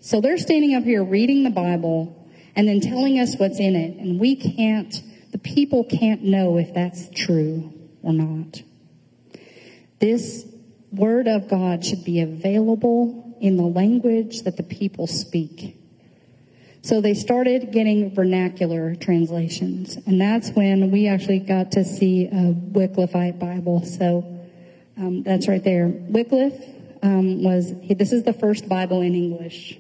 So 0.01 0.21
they're 0.21 0.39
standing 0.39 0.75
up 0.75 0.85
here 0.85 1.05
reading 1.05 1.45
the 1.45 1.51
Bible 1.51 2.29
and 2.55 2.69
then 2.69 2.81
telling 2.81 3.19
us 3.19 3.37
what's 3.37 3.59
in 3.59 3.75
it, 3.75 3.97
and 3.97 4.21
we 4.21 4.37
can't, 4.37 4.95
the 5.31 5.39
people 5.39 5.85
can't 5.85 6.23
know 6.23 6.59
if 6.59 6.75
that's 6.75 7.09
true 7.11 7.73
or 8.03 8.13
not. 8.13 8.63
This 9.99 10.47
Word 10.91 11.29
of 11.29 11.49
God 11.49 11.85
should 11.85 12.05
be 12.05 12.21
available 12.21 13.37
in 13.41 13.57
the 13.57 13.63
language 13.63 14.43
that 14.43 14.57
the 14.57 14.63
people 14.63 15.07
speak. 15.07 15.77
So 16.83 17.01
they 17.01 17.15
started 17.15 17.73
getting 17.73 18.15
vernacular 18.15 18.97
translations, 18.97 19.97
and 20.05 20.21
that's 20.21 20.51
when 20.51 20.91
we 20.91 21.07
actually 21.09 21.39
got 21.39 21.73
to 21.73 21.85
see 21.85 22.27
a 22.27 22.53
Wycliffite 22.53 23.39
Bible. 23.39 23.85
So 23.85 24.32
um, 25.03 25.23
that's 25.25 25.49
right 25.49 25.63
there. 25.65 25.89
Wycliffe 25.89 26.63
um, 27.03 27.43
was, 27.43 27.75
this 27.89 28.13
is 28.13 28.23
the 28.23 28.33
first 28.33 28.69
Bible 28.69 29.03
in 29.03 29.17
English. 29.17 29.77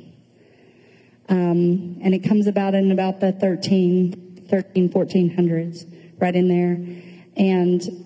Um, 1.29 2.00
and 2.02 2.12
it 2.12 2.25
comes 2.25 2.49
about 2.49 2.75
in 2.75 2.91
about 2.91 3.21
the 3.21 3.31
13, 3.31 4.47
13, 4.50 4.88
1400s, 4.88 6.21
right 6.21 6.35
in 6.35 6.49
there. 6.49 6.73
And 7.37 8.05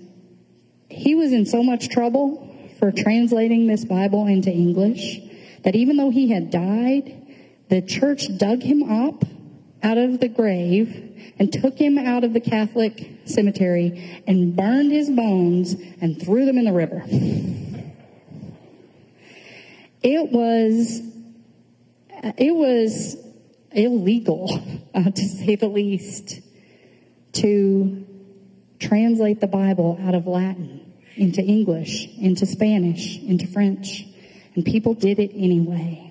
he 0.90 1.14
was 1.14 1.32
in 1.32 1.46
so 1.46 1.62
much 1.62 1.88
trouble 1.88 2.54
for 2.78 2.92
translating 2.92 3.66
this 3.66 3.86
Bible 3.86 4.26
into 4.26 4.50
English 4.50 5.18
that 5.64 5.74
even 5.74 5.96
though 5.96 6.10
he 6.10 6.28
had 6.28 6.50
died, 6.50 7.26
the 7.70 7.80
church 7.80 8.26
dug 8.36 8.62
him 8.62 8.82
up 8.82 9.24
out 9.82 9.96
of 9.96 10.20
the 10.20 10.28
grave 10.28 11.34
and 11.38 11.50
took 11.50 11.78
him 11.78 11.96
out 11.96 12.24
of 12.24 12.34
the 12.34 12.40
Catholic 12.40 13.15
cemetery 13.28 14.22
and 14.26 14.56
burned 14.56 14.92
his 14.92 15.10
bones 15.10 15.74
and 16.00 16.20
threw 16.20 16.46
them 16.46 16.58
in 16.58 16.64
the 16.64 16.72
river. 16.72 17.02
It 20.02 20.30
was, 20.30 21.00
it 22.38 22.54
was 22.54 23.16
illegal, 23.72 24.60
uh, 24.94 25.10
to 25.10 25.28
say 25.28 25.56
the 25.56 25.68
least, 25.68 26.40
to 27.32 28.06
translate 28.78 29.40
the 29.40 29.46
Bible 29.46 29.98
out 30.02 30.14
of 30.14 30.26
Latin 30.26 30.92
into 31.16 31.42
English, 31.42 32.08
into 32.18 32.46
Spanish, 32.46 33.18
into 33.18 33.46
French. 33.46 34.04
And 34.54 34.64
people 34.64 34.94
did 34.94 35.18
it 35.18 35.32
anyway. 35.34 36.02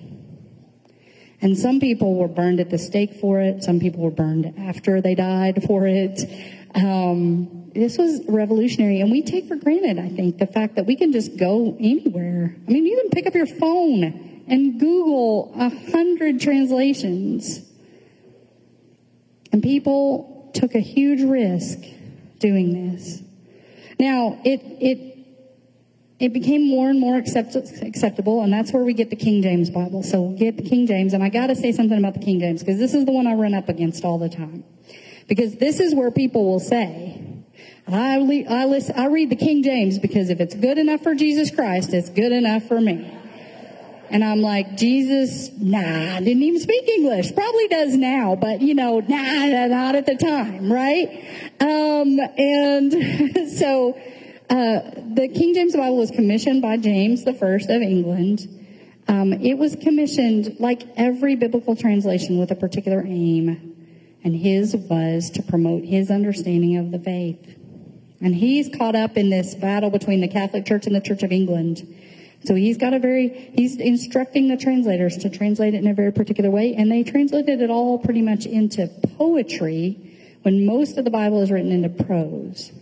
And 1.40 1.56
some 1.56 1.80
people 1.80 2.16
were 2.16 2.28
burned 2.28 2.60
at 2.60 2.70
the 2.70 2.78
stake 2.78 3.14
for 3.20 3.40
it. 3.40 3.62
Some 3.62 3.78
people 3.78 4.02
were 4.02 4.10
burned 4.10 4.54
after 4.58 5.00
they 5.00 5.14
died 5.14 5.62
for 5.64 5.86
it. 5.86 6.20
Um, 6.76 7.70
this 7.74 7.98
was 7.98 8.22
revolutionary, 8.28 9.00
and 9.00 9.10
we 9.10 9.22
take 9.22 9.48
for 9.48 9.56
granted, 9.56 9.98
I 9.98 10.10
think, 10.10 10.38
the 10.38 10.46
fact 10.46 10.76
that 10.76 10.86
we 10.86 10.94
can 10.96 11.12
just 11.12 11.36
go 11.36 11.76
anywhere. 11.80 12.54
I 12.66 12.70
mean, 12.70 12.86
you 12.86 13.00
can 13.00 13.10
pick 13.10 13.26
up 13.26 13.34
your 13.34 13.46
phone 13.46 14.44
and 14.46 14.78
Google 14.78 15.52
a 15.56 15.68
hundred 15.90 16.40
translations. 16.40 17.60
And 19.52 19.62
people 19.62 20.50
took 20.54 20.74
a 20.74 20.80
huge 20.80 21.22
risk 21.22 21.78
doing 22.38 22.90
this. 22.90 23.22
Now, 23.98 24.38
it, 24.44 24.60
it 24.80 25.16
it 26.18 26.32
became 26.32 26.66
more 26.66 26.88
and 26.88 26.98
more 26.98 27.16
accept- 27.16 27.56
acceptable, 27.82 28.42
and 28.42 28.50
that's 28.50 28.72
where 28.72 28.82
we 28.82 28.94
get 28.94 29.10
the 29.10 29.16
King 29.16 29.42
James 29.42 29.68
Bible. 29.68 30.02
So 30.02 30.22
we'll 30.22 30.38
get 30.38 30.56
the 30.56 30.62
King 30.62 30.86
James, 30.86 31.12
and 31.12 31.22
I 31.22 31.28
got 31.28 31.48
to 31.48 31.54
say 31.54 31.72
something 31.72 31.98
about 31.98 32.14
the 32.14 32.20
King 32.20 32.40
James 32.40 32.62
because 32.62 32.78
this 32.78 32.94
is 32.94 33.04
the 33.04 33.12
one 33.12 33.26
I 33.26 33.34
run 33.34 33.52
up 33.52 33.68
against 33.68 34.04
all 34.04 34.18
the 34.18 34.30
time. 34.30 34.64
Because 35.26 35.56
this 35.56 35.80
is 35.80 35.94
where 35.94 36.10
people 36.10 36.44
will 36.44 36.60
say, 36.60 37.22
I, 37.88 38.16
le- 38.18 38.44
I, 38.48 38.80
I 38.96 39.06
read 39.06 39.30
the 39.30 39.36
King 39.36 39.62
James 39.62 39.98
because 39.98 40.30
if 40.30 40.40
it's 40.40 40.54
good 40.54 40.78
enough 40.78 41.02
for 41.02 41.14
Jesus 41.14 41.50
Christ, 41.50 41.92
it's 41.92 42.10
good 42.10 42.32
enough 42.32 42.64
for 42.64 42.80
me. 42.80 43.12
And 44.08 44.22
I'm 44.22 44.40
like, 44.40 44.76
Jesus, 44.76 45.50
nah, 45.58 46.18
didn't 46.20 46.42
even 46.42 46.60
speak 46.60 46.88
English. 46.88 47.34
Probably 47.34 47.66
does 47.68 47.96
now, 47.96 48.36
but 48.36 48.60
you 48.60 48.74
know, 48.74 49.00
nah, 49.00 49.66
not 49.66 49.96
at 49.96 50.06
the 50.06 50.14
time, 50.14 50.72
right? 50.72 51.08
Um, 51.60 52.18
and 52.38 52.92
so, 53.58 53.98
uh, 54.48 54.80
the 55.14 55.28
King 55.34 55.54
James 55.54 55.74
Bible 55.74 55.96
was 55.96 56.12
commissioned 56.12 56.62
by 56.62 56.76
James 56.76 57.24
the 57.24 57.34
First 57.34 57.68
of 57.68 57.82
England. 57.82 58.48
Um, 59.08 59.32
it 59.32 59.54
was 59.54 59.74
commissioned 59.76 60.56
like 60.60 60.82
every 60.96 61.34
biblical 61.34 61.74
translation 61.74 62.38
with 62.38 62.52
a 62.52 62.54
particular 62.54 63.02
aim, 63.04 63.75
and 64.26 64.34
his 64.34 64.74
was 64.74 65.30
to 65.30 65.40
promote 65.40 65.84
his 65.84 66.10
understanding 66.10 66.76
of 66.78 66.90
the 66.90 66.98
faith. 66.98 67.56
And 68.20 68.34
he's 68.34 68.68
caught 68.76 68.96
up 68.96 69.16
in 69.16 69.30
this 69.30 69.54
battle 69.54 69.88
between 69.88 70.20
the 70.20 70.26
Catholic 70.26 70.66
Church 70.66 70.84
and 70.86 70.96
the 70.96 71.00
Church 71.00 71.22
of 71.22 71.30
England. 71.30 71.86
So 72.44 72.56
he's 72.56 72.76
got 72.76 72.92
a 72.92 72.98
very, 72.98 73.52
he's 73.54 73.76
instructing 73.76 74.48
the 74.48 74.56
translators 74.56 75.16
to 75.18 75.30
translate 75.30 75.74
it 75.74 75.76
in 75.76 75.86
a 75.86 75.94
very 75.94 76.12
particular 76.12 76.50
way, 76.50 76.74
and 76.74 76.90
they 76.90 77.04
translated 77.04 77.62
it 77.62 77.70
all 77.70 78.00
pretty 78.00 78.20
much 78.20 78.46
into 78.46 78.88
poetry 79.16 80.18
when 80.42 80.66
most 80.66 80.98
of 80.98 81.04
the 81.04 81.10
Bible 81.12 81.40
is 81.42 81.52
written 81.52 81.70
into 81.70 82.04
prose. 82.04 82.72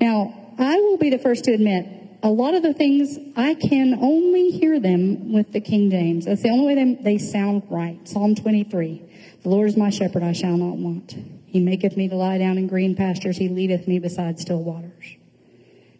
Now, 0.00 0.54
I 0.56 0.76
will 0.76 0.98
be 0.98 1.10
the 1.10 1.18
first 1.18 1.42
to 1.44 1.52
admit, 1.52 1.84
a 2.22 2.30
lot 2.30 2.54
of 2.54 2.62
the 2.62 2.74
things 2.74 3.18
I 3.34 3.54
can 3.54 3.98
only 4.00 4.52
hear 4.52 4.78
them 4.78 5.32
with 5.32 5.52
the 5.52 5.60
King 5.60 5.90
James. 5.90 6.26
That's 6.26 6.42
the 6.42 6.50
only 6.50 6.74
way 6.74 6.74
they, 6.76 7.02
they 7.02 7.18
sound 7.18 7.64
right. 7.70 8.06
Psalm 8.06 8.36
23. 8.36 9.02
The 9.46 9.50
Lord 9.50 9.68
is 9.68 9.76
my 9.76 9.90
shepherd, 9.90 10.24
I 10.24 10.32
shall 10.32 10.56
not 10.56 10.76
want. 10.76 11.14
He 11.46 11.60
maketh 11.60 11.96
me 11.96 12.08
to 12.08 12.16
lie 12.16 12.36
down 12.36 12.58
in 12.58 12.66
green 12.66 12.96
pastures. 12.96 13.36
He 13.36 13.48
leadeth 13.48 13.86
me 13.86 14.00
beside 14.00 14.40
still 14.40 14.60
waters. 14.60 15.14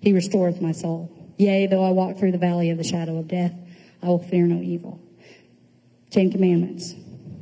He 0.00 0.12
restoreth 0.12 0.60
my 0.60 0.72
soul. 0.72 1.12
Yea, 1.36 1.68
though 1.68 1.84
I 1.84 1.90
walk 1.90 2.18
through 2.18 2.32
the 2.32 2.38
valley 2.38 2.70
of 2.70 2.78
the 2.78 2.82
shadow 2.82 3.18
of 3.18 3.28
death, 3.28 3.52
I 4.02 4.08
will 4.08 4.18
fear 4.18 4.46
no 4.46 4.60
evil. 4.60 4.98
Ten 6.10 6.32
commandments. 6.32 6.96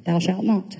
Thou 0.04 0.18
shalt 0.18 0.44
not. 0.44 0.76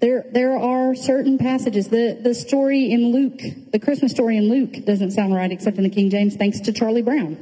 There, 0.00 0.24
there 0.32 0.56
are 0.56 0.94
certain 0.94 1.36
passages. 1.36 1.88
The, 1.88 2.18
the 2.18 2.34
story 2.34 2.90
in 2.90 3.12
Luke, 3.12 3.42
the 3.70 3.78
Christmas 3.78 4.12
story 4.12 4.38
in 4.38 4.48
Luke 4.48 4.82
doesn't 4.86 5.10
sound 5.10 5.34
right 5.34 5.52
except 5.52 5.76
in 5.76 5.82
the 5.82 5.90
King 5.90 6.08
James 6.08 6.36
thanks 6.36 6.60
to 6.60 6.72
Charlie 6.72 7.02
Brown. 7.02 7.36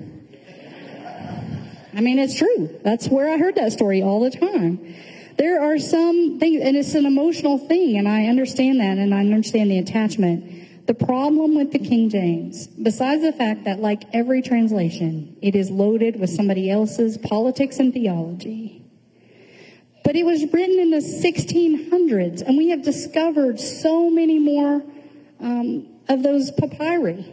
I 1.94 2.00
mean, 2.00 2.18
it's 2.18 2.34
true. 2.34 2.80
That's 2.82 3.06
where 3.06 3.32
I 3.32 3.38
heard 3.38 3.54
that 3.54 3.70
story 3.70 4.02
all 4.02 4.18
the 4.18 4.30
time. 4.32 4.96
There 5.38 5.62
are 5.62 5.78
some 5.78 6.38
things, 6.38 6.62
and 6.62 6.76
it's 6.76 6.94
an 6.94 7.06
emotional 7.06 7.58
thing, 7.58 7.96
and 7.96 8.08
I 8.08 8.26
understand 8.26 8.80
that, 8.80 8.98
and 8.98 9.14
I 9.14 9.20
understand 9.20 9.70
the 9.70 9.78
attachment. 9.78 10.86
The 10.86 10.94
problem 10.94 11.54
with 11.54 11.72
the 11.72 11.78
King 11.78 12.10
James, 12.10 12.66
besides 12.66 13.22
the 13.22 13.32
fact 13.32 13.64
that 13.64 13.80
like 13.80 14.02
every 14.12 14.42
translation, 14.42 15.36
it 15.40 15.54
is 15.54 15.70
loaded 15.70 16.18
with 16.18 16.28
somebody 16.30 16.70
else's 16.70 17.16
politics 17.18 17.78
and 17.78 17.94
theology, 17.94 18.84
but 20.04 20.16
it 20.16 20.24
was 20.24 20.42
written 20.52 20.78
in 20.78 20.90
the 20.90 20.98
1600s, 20.98 22.42
and 22.42 22.58
we 22.58 22.70
have 22.70 22.82
discovered 22.82 23.60
so 23.60 24.10
many 24.10 24.38
more 24.38 24.82
um, 25.40 25.86
of 26.08 26.22
those 26.22 26.50
papyri, 26.50 27.24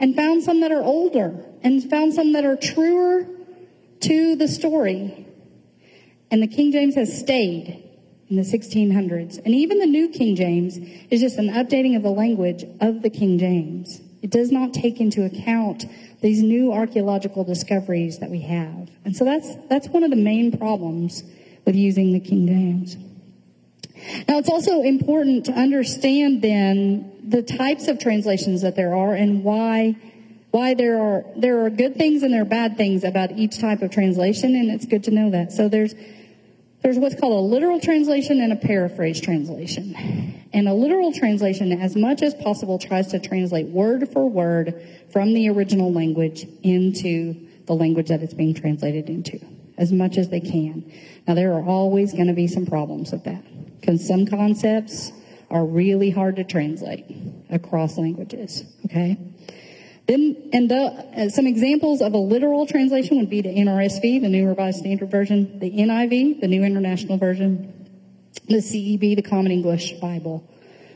and 0.00 0.16
found 0.16 0.42
some 0.42 0.60
that 0.60 0.72
are 0.72 0.82
older, 0.82 1.44
and 1.62 1.88
found 1.88 2.14
some 2.14 2.32
that 2.32 2.44
are 2.44 2.56
truer 2.56 3.26
to 4.00 4.36
the 4.36 4.48
story. 4.48 5.26
And 6.30 6.42
the 6.42 6.46
King 6.46 6.72
James 6.72 6.94
has 6.94 7.18
stayed 7.18 7.82
in 8.28 8.36
the 8.36 8.42
1600s. 8.42 9.38
And 9.44 9.54
even 9.54 9.80
the 9.80 9.86
New 9.86 10.08
King 10.08 10.36
James 10.36 10.78
is 11.10 11.20
just 11.20 11.38
an 11.38 11.48
updating 11.48 11.96
of 11.96 12.02
the 12.02 12.10
language 12.10 12.64
of 12.80 13.02
the 13.02 13.10
King 13.10 13.38
James. 13.38 14.00
It 14.22 14.30
does 14.30 14.52
not 14.52 14.72
take 14.72 15.00
into 15.00 15.24
account 15.24 15.86
these 16.20 16.42
new 16.42 16.72
archaeological 16.72 17.44
discoveries 17.44 18.18
that 18.18 18.30
we 18.30 18.42
have. 18.42 18.90
And 19.04 19.16
so 19.16 19.24
that's, 19.24 19.48
that's 19.68 19.88
one 19.88 20.04
of 20.04 20.10
the 20.10 20.16
main 20.16 20.56
problems 20.56 21.24
with 21.64 21.74
using 21.74 22.12
the 22.12 22.20
King 22.20 22.46
James. 22.46 22.96
Now, 24.28 24.38
it's 24.38 24.48
also 24.48 24.82
important 24.82 25.46
to 25.46 25.52
understand 25.52 26.42
then 26.42 27.12
the 27.26 27.42
types 27.42 27.88
of 27.88 27.98
translations 27.98 28.62
that 28.62 28.76
there 28.76 28.94
are 28.94 29.14
and 29.14 29.44
why 29.44 29.96
why 30.50 30.74
there 30.74 31.00
are 31.00 31.24
there 31.36 31.64
are 31.64 31.70
good 31.70 31.94
things 31.94 32.24
and 32.24 32.34
there 32.34 32.42
are 32.42 32.46
bad 32.46 32.76
things 32.76 33.04
about 33.04 33.30
each 33.32 33.60
type 33.60 33.82
of 33.82 33.90
translation, 33.92 34.56
and 34.56 34.70
it's 34.70 34.84
good 34.84 35.04
to 35.04 35.10
know 35.12 35.30
that. 35.30 35.52
So 35.52 35.68
there's 35.68 35.94
there's 36.82 36.98
what's 36.98 37.14
called 37.14 37.32
a 37.32 37.46
literal 37.46 37.80
translation 37.80 38.40
and 38.40 38.52
a 38.52 38.56
paraphrase 38.56 39.20
translation. 39.20 39.94
And 40.52 40.68
a 40.68 40.74
literal 40.74 41.12
translation, 41.12 41.72
as 41.72 41.94
much 41.94 42.22
as 42.22 42.34
possible, 42.34 42.78
tries 42.78 43.08
to 43.08 43.20
translate 43.20 43.66
word 43.66 44.08
for 44.12 44.28
word 44.28 44.82
from 45.12 45.32
the 45.32 45.48
original 45.50 45.92
language 45.92 46.46
into 46.62 47.48
the 47.66 47.74
language 47.74 48.08
that 48.08 48.22
it's 48.22 48.34
being 48.34 48.54
translated 48.54 49.08
into 49.08 49.38
as 49.78 49.92
much 49.92 50.18
as 50.18 50.28
they 50.28 50.40
can. 50.40 50.92
Now, 51.26 51.34
there 51.34 51.54
are 51.54 51.64
always 51.64 52.12
going 52.12 52.26
to 52.26 52.34
be 52.34 52.46
some 52.46 52.66
problems 52.66 53.12
with 53.12 53.24
that 53.24 53.42
because 53.80 54.06
some 54.06 54.26
concepts 54.26 55.12
are 55.50 55.64
really 55.64 56.10
hard 56.10 56.36
to 56.36 56.44
translate 56.44 57.06
across 57.48 57.96
languages, 57.96 58.64
okay? 58.84 59.16
Then, 60.10 60.50
and 60.52 60.68
the, 60.68 60.76
uh, 60.76 61.28
some 61.28 61.46
examples 61.46 62.02
of 62.02 62.14
a 62.14 62.18
literal 62.18 62.66
translation 62.66 63.18
would 63.18 63.30
be 63.30 63.42
the 63.42 63.50
NRSV, 63.50 64.20
the 64.20 64.28
New 64.28 64.48
Revised 64.48 64.80
Standard 64.80 65.08
Version, 65.08 65.60
the 65.60 65.70
NIV, 65.70 66.40
the 66.40 66.48
New 66.48 66.64
International 66.64 67.16
Version, 67.16 67.88
the 68.48 68.56
CEB, 68.56 69.14
the 69.14 69.22
Common 69.22 69.52
English 69.52 69.92
Bible, 70.00 70.42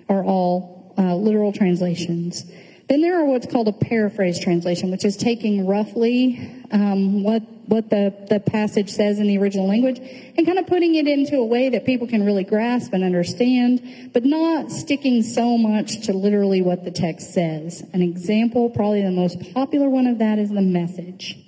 are 0.09 0.25
all 0.25 0.93
uh, 0.99 1.15
literal 1.15 1.53
translations. 1.53 2.45
Then 2.89 3.01
there 3.01 3.19
are 3.19 3.25
what's 3.25 3.47
called 3.47 3.69
a 3.69 3.73
paraphrase 3.73 4.39
translation, 4.39 4.91
which 4.91 5.05
is 5.05 5.17
taking 5.17 5.67
roughly 5.67 6.65
um, 6.71 7.23
what 7.23 7.43
what 7.67 7.89
the, 7.89 8.15
the 8.29 8.41
passage 8.41 8.91
says 8.91 9.19
in 9.19 9.27
the 9.27 9.39
original 9.39 9.67
language 9.67 9.99
and 9.99 10.47
kind 10.47 10.59
of 10.59 10.67
putting 10.67 10.97
it 10.97 11.07
into 11.07 11.37
a 11.37 11.45
way 11.45 11.71
that 11.71 11.87
people 11.87 12.07
can 12.07 12.25
really 12.25 12.45
grasp 12.45 12.93
and 12.93 13.03
understand, 13.03 14.11
but 14.13 14.25
not 14.25 14.71
sticking 14.71 15.23
so 15.23 15.57
much 15.57 16.07
to 16.07 16.13
literally 16.13 16.61
what 16.61 16.85
the 16.85 16.91
text 16.91 17.33
says. 17.33 17.83
An 17.93 18.03
example, 18.03 18.69
probably 18.71 19.03
the 19.03 19.11
most 19.11 19.55
popular 19.55 19.89
one 19.89 20.07
of 20.07 20.19
that 20.19 20.39
is 20.39 20.51
the 20.51 20.61
message. 20.61 21.39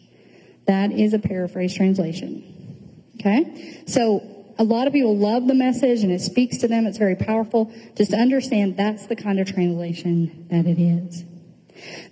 That 0.66 0.90
is 0.90 1.12
a 1.12 1.19
paraphrase 1.19 1.75
translation. 1.75 3.12
Okay? 3.21 3.83
So 3.87 4.36
a 4.59 4.65
lot 4.65 4.87
of 4.87 4.93
people 4.93 5.17
love 5.17 5.47
the 5.47 5.55
message 5.55 6.03
and 6.03 6.11
it 6.11 6.21
speaks 6.21 6.59
to 6.59 6.69
them. 6.69 6.87
It's 6.87 6.99
very 6.99 7.17
powerful. 7.17 7.73
Just 7.97 8.15
understand 8.15 8.77
that's 8.77 9.07
the 9.07 9.17
kind 9.17 9.39
of 9.39 9.47
translation 9.47 10.47
that 10.51 10.67
it 10.67 10.81
is. 10.81 11.25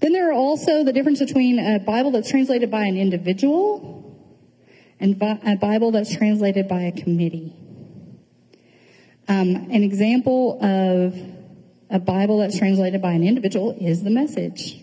Then 0.01 0.13
there 0.13 0.29
are 0.29 0.35
also 0.35 0.85
the 0.85 0.93
difference 0.93 1.21
between 1.21 1.59
a 1.59 1.79
Bible 1.79 2.11
that's 2.11 2.31
translated 2.31 2.71
by 2.71 2.85
an 2.85 2.97
individual 2.97 4.03
and 5.01 5.21
a 5.21 5.57
Bible 5.57 5.91
that's 5.91 6.15
translated 6.15 6.69
by 6.69 6.83
a 6.83 6.93
committee. 6.93 7.53
Um, 9.27 9.55
an 9.71 9.83
example 9.83 10.63
of 10.63 11.19
a 11.91 11.99
Bible 11.99 12.39
that's 12.39 12.59
translated 12.59 13.01
by 13.01 13.13
an 13.13 13.25
individual 13.25 13.77
is 13.81 14.03
the 14.03 14.11
message. 14.11 14.81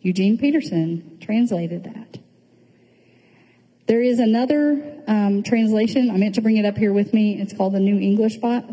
Eugene 0.00 0.38
Peterson 0.38 1.18
translated 1.20 1.84
that. 1.84 2.21
There 3.86 4.00
is 4.00 4.20
another 4.20 5.02
um, 5.08 5.42
translation. 5.42 6.10
I 6.10 6.16
meant 6.16 6.36
to 6.36 6.40
bring 6.40 6.56
it 6.56 6.64
up 6.64 6.76
here 6.76 6.92
with 6.92 7.12
me. 7.12 7.40
It's 7.40 7.52
called 7.52 7.74
the 7.74 7.80
New 7.80 7.98
English 7.98 8.36
Bi- 8.36 8.64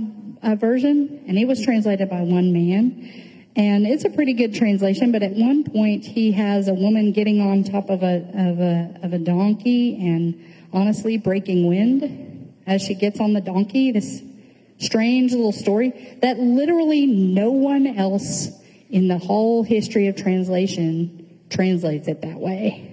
uh, 0.44 0.56
Version, 0.56 1.24
and 1.28 1.38
it 1.38 1.46
was 1.48 1.64
translated 1.64 2.10
by 2.10 2.22
one 2.22 2.54
man. 2.54 3.52
And 3.56 3.88
it's 3.88 4.06
a 4.06 4.10
pretty 4.10 4.34
good 4.34 4.54
translation, 4.54 5.12
but 5.12 5.24
at 5.24 5.32
one 5.32 5.64
point 5.64 6.06
he 6.06 6.32
has 6.34 6.68
a 6.68 6.74
woman 6.74 7.12
getting 7.12 7.42
on 7.42 7.64
top 7.64 7.90
of 7.90 8.04
a, 8.04 8.18
of 8.34 8.60
a, 8.60 9.00
of 9.04 9.14
a 9.14 9.18
donkey 9.18 9.96
and 9.96 10.46
honestly 10.72 11.18
breaking 11.18 11.68
wind 11.68 12.54
as 12.68 12.84
she 12.84 12.94
gets 12.94 13.20
on 13.20 13.34
the 13.34 13.42
donkey. 13.42 13.92
This 13.92 14.22
strange 14.78 15.32
little 15.32 15.52
story 15.52 16.18
that 16.22 16.40
literally 16.40 17.08
no 17.08 17.52
one 17.52 17.88
else 17.88 18.50
in 18.90 19.08
the 19.08 19.18
whole 19.18 19.64
history 19.64 20.08
of 20.08 20.16
translation 20.16 21.42
translates 21.50 22.08
it 22.08 22.22
that 22.22 22.40
way. 22.40 22.89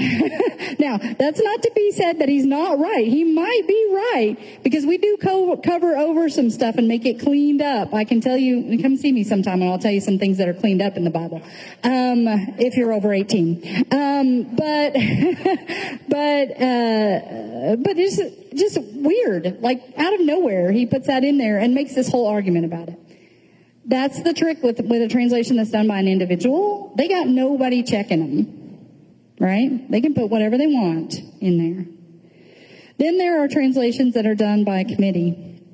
now, 0.78 0.96
that's 0.96 1.40
not 1.40 1.62
to 1.62 1.70
be 1.74 1.92
said 1.92 2.20
that 2.20 2.28
he's 2.28 2.46
not 2.46 2.78
right. 2.78 3.06
He 3.06 3.24
might 3.24 3.62
be 3.66 3.92
right 3.92 4.62
because 4.62 4.86
we 4.86 4.96
do 4.96 5.18
co- 5.20 5.56
cover 5.58 5.96
over 5.96 6.28
some 6.28 6.48
stuff 6.48 6.76
and 6.76 6.88
make 6.88 7.04
it 7.04 7.20
cleaned 7.20 7.60
up. 7.60 7.92
I 7.92 8.04
can 8.04 8.20
tell 8.20 8.36
you, 8.36 8.80
come 8.80 8.96
see 8.96 9.12
me 9.12 9.24
sometime 9.24 9.60
and 9.60 9.70
I'll 9.70 9.78
tell 9.78 9.90
you 9.92 10.00
some 10.00 10.18
things 10.18 10.38
that 10.38 10.48
are 10.48 10.54
cleaned 10.54 10.80
up 10.80 10.96
in 10.96 11.04
the 11.04 11.10
Bible. 11.10 11.42
Um, 11.84 12.26
if 12.58 12.76
you're 12.76 12.92
over 12.92 13.12
18. 13.12 13.86
Um, 13.92 14.56
but, 14.56 14.92
but, 16.08 16.50
uh, 16.62 17.76
but 17.76 17.98
it's 17.98 18.16
just 18.54 18.78
weird. 18.80 19.60
Like 19.60 19.82
out 19.98 20.14
of 20.14 20.20
nowhere, 20.20 20.72
he 20.72 20.86
puts 20.86 21.08
that 21.08 21.24
in 21.24 21.36
there 21.36 21.58
and 21.58 21.74
makes 21.74 21.94
this 21.94 22.08
whole 22.08 22.26
argument 22.26 22.64
about 22.64 22.88
it. 22.88 22.98
That's 23.84 24.22
the 24.22 24.32
trick 24.32 24.62
with, 24.62 24.80
with 24.80 25.02
a 25.02 25.08
translation 25.08 25.56
that's 25.56 25.70
done 25.70 25.88
by 25.88 25.98
an 25.98 26.08
individual. 26.08 26.94
They 26.96 27.08
got 27.08 27.26
nobody 27.26 27.82
checking 27.82 28.20
them 28.20 28.59
right? 29.40 29.90
They 29.90 30.00
can 30.00 30.14
put 30.14 30.30
whatever 30.30 30.56
they 30.56 30.68
want 30.68 31.14
in 31.40 31.58
there. 31.58 31.86
Then 32.98 33.16
there 33.16 33.42
are 33.42 33.48
translations 33.48 34.14
that 34.14 34.26
are 34.26 34.34
done 34.34 34.62
by 34.62 34.80
a 34.80 34.84
committee. 34.84 35.64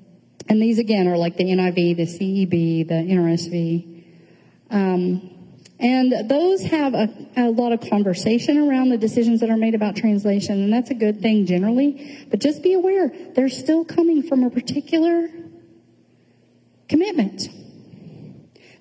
And 0.49 0.63
these 0.63 0.79
again 0.79 1.09
are 1.09 1.19
like 1.19 1.37
the 1.37 1.45
NIV, 1.45 1.97
the 1.97 2.07
CEB, 2.07 2.89
the 2.89 2.95
NRSV. 2.95 4.05
Um, 4.71 5.37
and 5.79 6.31
those 6.31 6.63
have 6.63 6.95
a, 6.95 7.09
a, 7.37 7.51
lot 7.51 7.73
of 7.73 7.81
conversation 7.91 8.57
around 8.57 8.89
the 8.89 8.97
decisions 8.97 9.41
that 9.41 9.51
are 9.51 9.57
made 9.57 9.75
about 9.75 9.95
translation, 9.97 10.63
and 10.63 10.73
that's 10.73 10.91
a 10.91 10.95
good 10.95 11.21
thing 11.21 11.45
generally. 11.45 12.27
But 12.31 12.41
just 12.41 12.63
be 12.63 12.73
aware, 12.73 13.13
they're 13.35 13.51
still 13.51 13.85
coming 13.85 14.23
from 14.23 14.43
a 14.43 14.51
particular 14.51 15.29
commitment. 16.89 17.49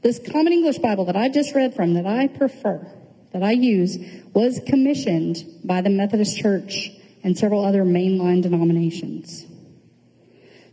This 0.04 0.20
Common 0.32 0.54
English 0.54 0.78
Bible 0.78 1.06
that 1.06 1.18
I 1.18 1.28
just 1.28 1.54
read 1.54 1.76
from, 1.76 1.96
that 1.96 2.06
I 2.06 2.28
prefer, 2.28 2.88
that 3.36 3.44
I 3.44 3.52
use 3.52 3.98
was 4.34 4.62
commissioned 4.66 5.44
by 5.62 5.82
the 5.82 5.90
Methodist 5.90 6.38
Church 6.38 6.90
and 7.22 7.38
several 7.38 7.66
other 7.66 7.84
mainline 7.84 8.42
denominations. 8.42 9.46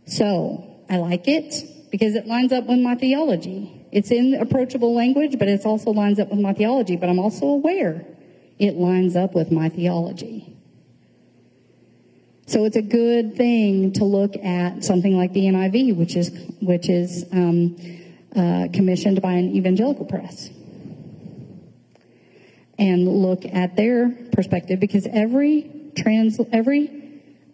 So 0.07 0.79
I 0.89 0.95
like 0.95 1.27
it 1.27 1.53
because 1.91 2.15
it 2.15 2.25
lines 2.25 2.53
up 2.53 2.65
with 2.65 2.79
my 2.79 2.95
theology. 2.95 3.85
It's 3.91 4.11
in 4.11 4.35
approachable 4.35 4.95
language, 4.95 5.37
but 5.37 5.49
it 5.49 5.65
also 5.65 5.91
lines 5.91 6.21
up 6.21 6.29
with 6.29 6.39
my 6.39 6.53
theology. 6.53 6.95
But 6.95 7.09
I'm 7.09 7.19
also 7.19 7.47
aware 7.47 8.05
it 8.59 8.75
lines 8.75 9.17
up 9.17 9.35
with 9.35 9.51
my 9.51 9.67
theology. 9.67 10.55
So 12.45 12.63
it's 12.63 12.77
a 12.77 12.81
good 12.81 13.35
thing 13.35 13.91
to 13.93 14.05
look 14.05 14.37
at 14.37 14.85
something 14.85 15.17
like 15.17 15.33
the 15.33 15.47
NIV, 15.47 15.97
which 15.97 16.15
is 16.15 16.31
which 16.61 16.87
is 16.87 17.25
um, 17.33 17.75
uh, 18.33 18.69
commissioned 18.71 19.21
by 19.21 19.33
an 19.33 19.53
evangelical 19.53 20.05
press 20.05 20.49
and 22.77 23.07
look 23.07 23.45
at 23.45 23.75
their 23.75 24.09
perspective 24.31 24.79
because 24.79 25.07
every 25.07 25.91
trans 25.95 26.39
every 26.51 27.03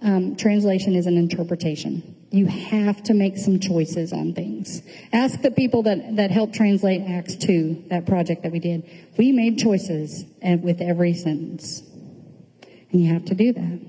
um, 0.02 0.36
translation 0.36 0.96
is 0.96 1.08
an 1.08 1.18
interpretation. 1.18 2.16
You 2.32 2.46
have 2.46 3.02
to 3.04 3.14
make 3.14 3.38
some 3.38 3.60
choices 3.60 4.14
on 4.14 4.34
things. 4.34 4.82
Ask 5.12 5.42
the 5.42 5.52
people 5.52 5.84
that, 5.84 6.16
that 6.18 6.32
helped 6.32 6.54
translate 6.54 7.02
Acts 7.02 7.36
2, 7.36 7.86
that 7.90 8.06
project 8.06 8.44
that 8.44 8.52
we 8.52 8.60
did. 8.60 8.88
We 9.18 9.32
made 9.32 9.58
choices 9.58 10.26
with 10.42 10.80
every 10.80 11.16
sentence. 11.16 11.82
And 12.92 13.04
you 13.04 13.14
have 13.14 13.26
to 13.26 13.36
do 13.36 13.52
that. 13.54 13.80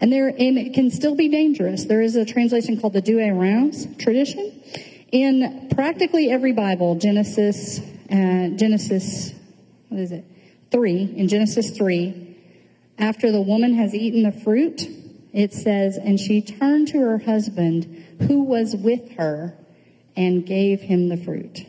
And 0.00 0.10
there, 0.10 0.28
and 0.28 0.58
it 0.58 0.72
can 0.72 0.90
still 0.90 1.14
be 1.14 1.28
dangerous. 1.28 1.84
There 1.84 2.00
is 2.00 2.16
a 2.16 2.24
translation 2.24 2.80
called 2.80 2.94
the 2.94 3.02
Douay-Rheims 3.02 3.96
tradition. 3.98 4.62
In 5.12 5.68
practically 5.74 6.30
every 6.30 6.52
Bible, 6.52 6.94
Genesis, 6.94 7.80
uh, 8.10 8.48
Genesis, 8.56 9.32
what 9.88 10.00
is 10.00 10.12
it? 10.12 10.24
3, 10.70 11.14
in 11.16 11.28
Genesis 11.28 11.70
3, 11.76 12.36
after 12.98 13.30
the 13.30 13.40
woman 13.40 13.74
has 13.74 13.94
eaten 13.94 14.22
the 14.22 14.32
fruit, 14.32 14.82
it 15.32 15.52
says, 15.52 15.96
and 15.96 16.18
she 16.18 16.42
turned 16.42 16.88
to 16.88 16.98
her 16.98 17.18
husband 17.18 18.04
who 18.26 18.42
was 18.42 18.74
with 18.74 19.12
her 19.12 19.56
and 20.16 20.44
gave 20.44 20.80
him 20.80 21.08
the 21.08 21.16
fruit. 21.16 21.60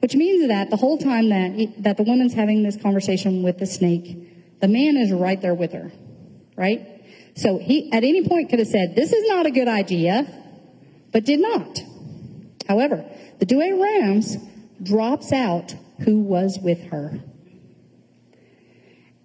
Which 0.00 0.14
means 0.14 0.48
that 0.48 0.70
the 0.70 0.76
whole 0.76 0.98
time 0.98 1.30
that, 1.30 1.74
that 1.78 1.96
the 1.96 2.02
woman's 2.04 2.34
having 2.34 2.62
this 2.62 2.76
conversation 2.76 3.42
with 3.42 3.58
the 3.58 3.66
snake, 3.66 4.60
the 4.60 4.68
man 4.68 4.96
is 4.96 5.12
right 5.12 5.40
there 5.40 5.54
with 5.54 5.72
her. 5.72 5.90
Right? 6.56 7.04
So 7.34 7.58
he, 7.58 7.92
at 7.92 8.04
any 8.04 8.28
point 8.28 8.50
could 8.50 8.58
have 8.58 8.68
said, 8.68 8.94
this 8.94 9.12
is 9.12 9.28
not 9.28 9.46
a 9.46 9.50
good 9.50 9.68
idea, 9.68 10.26
but 11.12 11.24
did 11.24 11.40
not. 11.40 11.80
However, 12.68 13.04
the 13.38 13.46
Douay 13.46 13.72
Rheims 13.72 14.36
drops 14.82 15.32
out 15.32 15.74
who 16.04 16.20
was 16.20 16.58
with 16.62 16.82
her. 16.84 17.20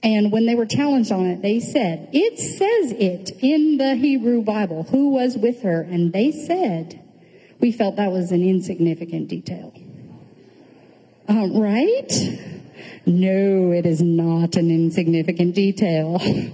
And 0.08 0.32
when 0.32 0.46
they 0.46 0.56
were 0.56 0.66
challenged 0.66 1.12
on 1.12 1.26
it, 1.26 1.42
they 1.42 1.60
said, 1.60 2.08
it 2.14 2.40
says 2.40 2.94
it 2.94 3.32
in 3.42 3.76
the 3.76 3.96
Hebrew 3.96 4.42
Bible, 4.42 4.84
who 4.84 5.10
was 5.10 5.38
with 5.38 5.64
her. 5.64 5.82
And 5.82 6.14
they 6.14 6.32
said, 6.32 7.04
we 7.60 7.74
felt 7.74 7.98
that 7.98 8.10
was 8.10 8.32
an 8.32 8.42
insignificant 8.42 9.28
detail. 9.28 9.74
Um, 11.28 11.60
right? 11.60 12.10
No, 13.06 13.74
it 13.74 13.86
is 13.86 14.02
not 14.02 14.56
an 14.56 14.72
insignificant 14.72 15.54
detail. 15.56 16.22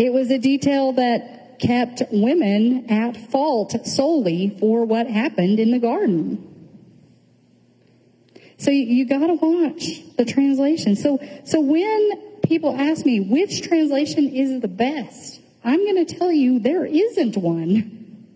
It 0.00 0.12
was 0.12 0.30
a 0.30 0.38
detail 0.38 0.92
that 0.92 1.58
kept 1.58 2.02
women 2.12 2.88
at 2.88 3.16
fault 3.16 3.84
solely 3.84 4.56
for 4.60 4.84
what 4.84 5.08
happened 5.08 5.58
in 5.58 5.72
the 5.72 5.80
garden. 5.80 6.70
So 8.58 8.70
you, 8.70 8.84
you 8.84 9.06
gotta 9.06 9.34
watch 9.34 10.16
the 10.16 10.24
translation. 10.24 10.94
So, 10.94 11.18
so 11.44 11.58
when 11.58 12.27
people 12.42 12.74
ask 12.76 13.04
me 13.04 13.20
which 13.20 13.62
translation 13.62 14.28
is 14.28 14.60
the 14.60 14.68
best, 14.68 15.40
I'm 15.64 15.84
going 15.84 16.04
to 16.04 16.14
tell 16.14 16.32
you 16.32 16.58
there 16.58 16.84
isn't 16.84 17.36
one. 17.36 18.26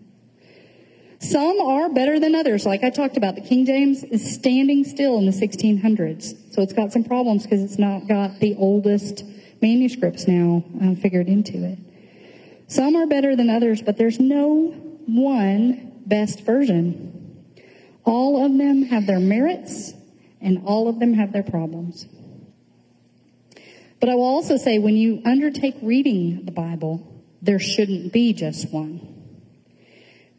Some 1.19 1.61
are 1.61 1.89
better 1.89 2.19
than 2.19 2.35
others. 2.35 2.65
Like 2.65 2.83
I 2.83 2.89
talked 2.89 3.15
about, 3.15 3.35
the 3.35 3.41
King 3.41 3.65
James 3.65 4.03
is 4.03 4.33
standing 4.35 4.83
still 4.83 5.17
in 5.17 5.25
the 5.25 5.31
1600s. 5.31 6.53
So 6.53 6.61
it's 6.61 6.73
got 6.73 6.91
some 6.91 7.05
problems 7.05 7.43
because 7.43 7.63
it's 7.63 7.79
not 7.79 8.07
got 8.07 8.39
the 8.39 8.55
oldest 8.55 9.23
manuscripts 9.61 10.27
now 10.27 10.65
uh, 10.83 10.95
figured 10.95 11.27
into 11.27 11.63
it. 11.63 11.79
Some 12.67 12.95
are 12.95 13.07
better 13.07 13.35
than 13.35 13.49
others, 13.49 13.81
but 13.81 13.97
there's 13.97 14.19
no 14.19 14.71
one 15.05 16.01
best 16.05 16.41
version. 16.41 17.45
All 18.03 18.45
of 18.45 18.57
them 18.57 18.83
have 18.83 19.07
their 19.07 19.19
merits 19.19 19.93
and 20.41 20.63
all 20.65 20.89
of 20.89 20.99
them 20.99 21.13
have 21.13 21.31
their 21.31 21.43
problems. 21.43 22.05
But 24.03 24.09
I 24.09 24.15
will 24.15 24.25
also 24.25 24.57
say 24.57 24.79
when 24.79 24.97
you 24.97 25.21
undertake 25.23 25.77
reading 25.81 26.43
the 26.43 26.51
Bible, 26.51 27.23
there 27.41 27.57
shouldn't 27.57 28.11
be 28.11 28.33
just 28.33 28.69
one. 28.69 28.99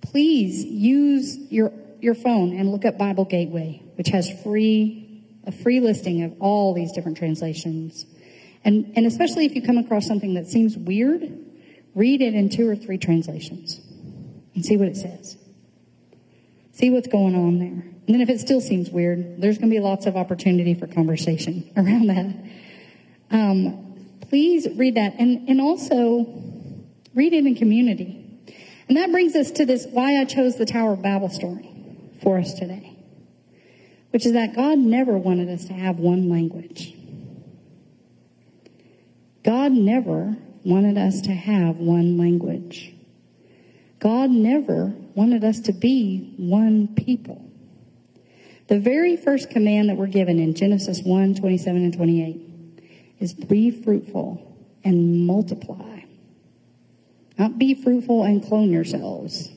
Please 0.03 0.62
use 0.62 1.38
your, 1.50 1.72
your 1.98 2.14
phone 2.14 2.55
and 2.55 2.70
look 2.70 2.85
up 2.85 2.98
Bible 2.98 3.24
Gateway, 3.24 3.81
which 3.94 4.09
has 4.09 4.31
free, 4.42 5.24
a 5.46 5.50
free 5.50 5.81
listing 5.81 6.24
of 6.24 6.35
all 6.40 6.74
these 6.74 6.92
different 6.92 7.16
translations. 7.16 8.05
And, 8.66 8.92
and 8.96 9.07
especially 9.07 9.46
if 9.46 9.55
you 9.55 9.62
come 9.62 9.79
across 9.79 10.07
something 10.07 10.35
that 10.35 10.46
seems 10.46 10.77
weird, 10.77 11.22
read 11.94 12.20
it 12.20 12.35
in 12.35 12.50
two 12.50 12.68
or 12.68 12.77
three 12.77 12.98
translations 12.98 13.81
and 14.55 14.62
see 14.62 14.77
what 14.77 14.88
it 14.88 14.96
says. 14.98 15.38
See 16.72 16.90
what's 16.90 17.09
going 17.09 17.35
on 17.35 17.61
there. 17.61 17.68
And 17.68 18.09
then 18.09 18.20
if 18.20 18.29
it 18.29 18.40
still 18.40 18.61
seems 18.61 18.90
weird, 18.90 19.40
there's 19.40 19.57
going 19.57 19.70
to 19.70 19.74
be 19.74 19.81
lots 19.81 20.05
of 20.05 20.18
opportunity 20.18 20.74
for 20.74 20.87
conversation 20.87 21.72
around 21.79 22.09
that. 22.09 22.63
Um, 23.34 23.96
please 24.30 24.68
read 24.76 24.94
that. 24.94 25.16
And, 25.18 25.48
and 25.48 25.60
also 25.60 26.24
read 27.14 27.32
it 27.32 27.44
in 27.44 27.56
community. 27.56 28.20
And 28.88 28.96
that 28.96 29.10
brings 29.10 29.34
us 29.34 29.50
to 29.52 29.66
this 29.66 29.86
why 29.90 30.20
I 30.20 30.24
chose 30.24 30.56
the 30.56 30.64
Tower 30.64 30.92
of 30.92 31.02
Babel 31.02 31.28
story 31.28 31.68
for 32.22 32.38
us 32.38 32.54
today, 32.54 32.96
which 34.10 34.24
is 34.24 34.32
that 34.32 34.54
God 34.54 34.78
never 34.78 35.18
wanted 35.18 35.48
us 35.48 35.64
to 35.66 35.72
have 35.72 35.98
one 35.98 36.30
language. 36.30 36.94
God 39.42 39.72
never 39.72 40.36
wanted 40.64 40.96
us 40.96 41.20
to 41.22 41.32
have 41.32 41.76
one 41.76 42.16
language. 42.16 42.94
God 43.98 44.30
never 44.30 44.94
wanted 45.14 45.44
us 45.44 45.60
to 45.62 45.72
be 45.72 46.34
one 46.36 46.94
people. 46.94 47.44
The 48.68 48.78
very 48.78 49.16
first 49.16 49.50
command 49.50 49.88
that 49.88 49.96
we're 49.96 50.06
given 50.06 50.38
in 50.38 50.54
Genesis 50.54 51.02
1 51.02 51.34
27 51.34 51.84
and 51.84 51.94
28 51.94 52.43
is 53.24 53.32
be 53.32 53.70
fruitful 53.70 54.54
and 54.84 55.26
multiply. 55.26 56.02
Not 57.38 57.58
be 57.58 57.74
fruitful 57.74 58.22
and 58.22 58.46
clone 58.46 58.70
yourselves. 58.70 59.50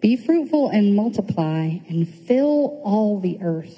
Be 0.00 0.16
fruitful 0.16 0.68
and 0.68 0.94
multiply 0.94 1.80
and 1.88 2.08
fill 2.08 2.80
all 2.84 3.18
the 3.18 3.38
earth. 3.42 3.76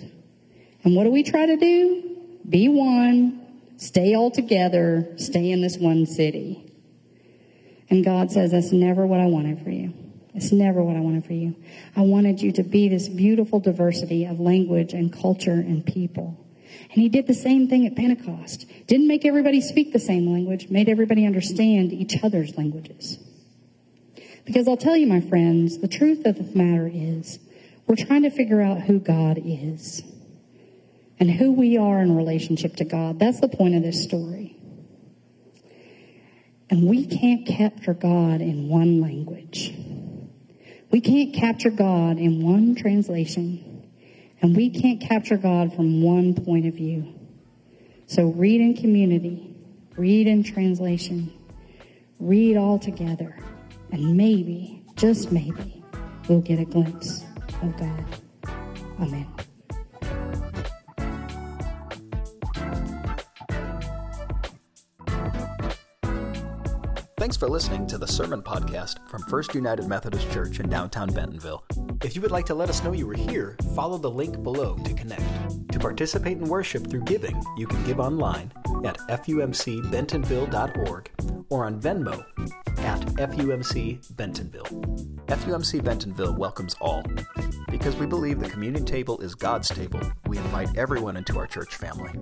And 0.85 0.95
what 0.95 1.05
do 1.05 1.11
we 1.11 1.23
try 1.23 1.47
to 1.47 1.57
do? 1.57 2.19
Be 2.47 2.69
one, 2.69 3.47
stay 3.79 4.15
all 4.15 4.31
together, 4.31 5.15
stay 5.17 5.51
in 5.51 5.63
this 5.63 5.79
one 5.79 6.05
city. 6.05 6.71
And 7.89 8.05
God 8.05 8.31
says, 8.31 8.51
that's 8.51 8.71
never 8.71 9.07
what 9.07 9.19
I 9.19 9.27
wanted 9.27 9.63
for 9.63 9.71
you. 9.71 9.95
It's 10.35 10.53
never 10.53 10.85
what 10.85 10.97
I 10.97 11.01
wanted 11.01 11.25
for 11.25 11.33
you. 11.33 11.57
I 11.97 12.03
wanted 12.03 12.43
you 12.43 12.53
to 12.53 12.63
be 12.63 12.91
this 12.91 13.09
beautiful 13.09 13.61
diversity 13.61 14.27
of 14.27 14.39
language 14.39 14.93
and 14.93 15.11
culture 15.11 15.53
and 15.53 15.85
people. 15.87 16.45
And 16.91 17.03
he 17.03 17.09
did 17.09 17.27
the 17.27 17.35
same 17.35 17.69
thing 17.69 17.87
at 17.87 17.97
Pentecost. 17.97 18.67
Didn't 18.87 19.09
make 19.09 19.25
everybody 19.25 19.61
speak 19.61 19.93
the 19.93 19.99
same 19.99 20.33
language, 20.33 20.71
made 20.71 20.89
everybody 20.89 21.27
understand 21.27 21.93
each 21.93 22.23
other's 22.23 22.57
languages. 22.57 23.19
Because 24.47 24.67
I'll 24.67 24.79
tell 24.79 24.97
you, 24.97 25.07
my 25.07 25.21
friends, 25.21 25.79
the 25.79 25.89
truth 25.89 26.25
of 26.25 26.37
the 26.37 26.59
matter 26.59 26.91
is 26.93 27.39
we're 27.87 27.97
trying 27.97 28.23
to 28.23 28.31
figure 28.31 28.63
out 28.63 28.81
who 28.81 28.99
God 28.99 29.39
is 29.45 30.03
and 31.21 31.31
who 31.31 31.53
we 31.53 31.77
are 31.77 32.01
in 32.01 32.17
relationship 32.17 32.77
to 32.77 32.85
God. 32.85 33.19
That's 33.19 33.41
the 33.41 33.49
point 33.49 33.75
of 33.75 33.83
this 33.83 34.03
story. 34.03 34.57
And 36.71 36.89
we 36.89 37.07
can't 37.07 37.47
capture 37.47 37.95
God 37.95 38.41
in 38.41 38.69
one 38.69 39.01
language. 39.01 39.75
We 40.91 41.01
can't 41.01 41.35
capture 41.35 41.71
God 41.71 42.19
in 42.19 42.43
one 42.43 42.75
translation. 42.75 43.68
And 44.41 44.57
we 44.57 44.71
can't 44.71 45.01
capture 45.01 45.37
God 45.37 45.75
from 45.75 46.03
one 46.03 46.35
point 46.35 46.67
of 46.67 46.75
view. 46.75 47.15
So 48.07 48.29
read 48.29 48.61
in 48.61 48.75
community, 48.75 49.55
read 49.97 50.27
in 50.27 50.43
translation, 50.43 51.33
read 52.19 52.57
all 52.57 52.79
together, 52.79 53.37
and 53.91 54.17
maybe, 54.17 54.83
just 54.97 55.33
maybe, 55.33 55.83
we'll 56.29 56.41
get 56.41 56.59
a 56.59 56.65
glimpse 56.65 57.25
of 57.63 57.77
God. 57.77 58.05
Amen. 59.01 59.27
Thanks 67.19 67.37
for 67.37 67.49
listening 67.49 67.89
to 67.89 67.99
the 67.99 68.07
Sermon 68.07 68.43
Podcast 68.43 68.99
from 69.09 69.23
First 69.23 69.53
United 69.53 69.89
Methodist 69.89 70.31
Church 70.31 70.61
in 70.61 70.69
downtown 70.69 71.13
Bentonville. 71.13 71.65
If 72.05 72.15
you 72.15 72.23
would 72.23 72.31
like 72.31 72.47
to 72.47 72.55
let 72.55 72.71
us 72.71 72.85
know 72.85 72.93
you 72.93 73.09
were 73.09 73.15
here, 73.15 73.57
follow 73.75 73.99
the 73.99 74.09
link 74.09 74.41
below 74.45 74.77
to 74.85 74.95
connect. 74.95 75.73
To 75.73 75.81
participate 75.81 76.39
in 76.39 76.45
worship 76.45 76.89
through 76.89 77.03
giving, 77.03 77.43
you 77.57 77.67
can 77.67 77.85
give 77.85 77.99
online 77.99 78.53
at 78.85 78.99
fumcbentonville.org 78.99 81.11
or 81.51 81.65
on 81.65 81.81
Venmo 81.81 82.25
at 82.85 83.01
FUMC 83.01 84.17
Bentonville. 84.17 84.67
FUMC 85.27 85.83
Bentonville 85.83 86.37
welcomes 86.37 86.77
all. 86.81 87.03
Because 87.69 87.97
we 87.97 88.07
believe 88.07 88.39
the 88.39 88.49
communion 88.49 88.85
table 88.85 89.19
is 89.19 89.35
God's 89.35 89.69
table, 89.69 90.01
we 90.29 90.39
invite 90.39 90.77
everyone 90.77 91.17
into 91.17 91.37
our 91.37 91.49
church 91.49 91.75
family. 91.75 92.13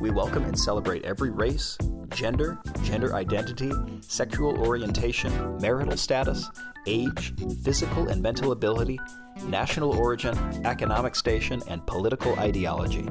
We 0.00 0.10
welcome 0.10 0.44
and 0.44 0.58
celebrate 0.58 1.04
every 1.04 1.30
race, 1.30 1.76
gender, 2.14 2.58
gender 2.82 3.14
identity, 3.14 3.72
sexual 4.00 4.58
orientation, 4.58 5.58
marital 5.58 5.96
status, 5.96 6.48
age, 6.86 7.34
physical 7.62 8.08
and 8.08 8.22
mental 8.22 8.52
ability, 8.52 8.98
national 9.46 9.98
origin, 9.98 10.36
economic 10.64 11.16
station, 11.16 11.60
and 11.68 11.84
political 11.86 12.38
ideology. 12.38 13.08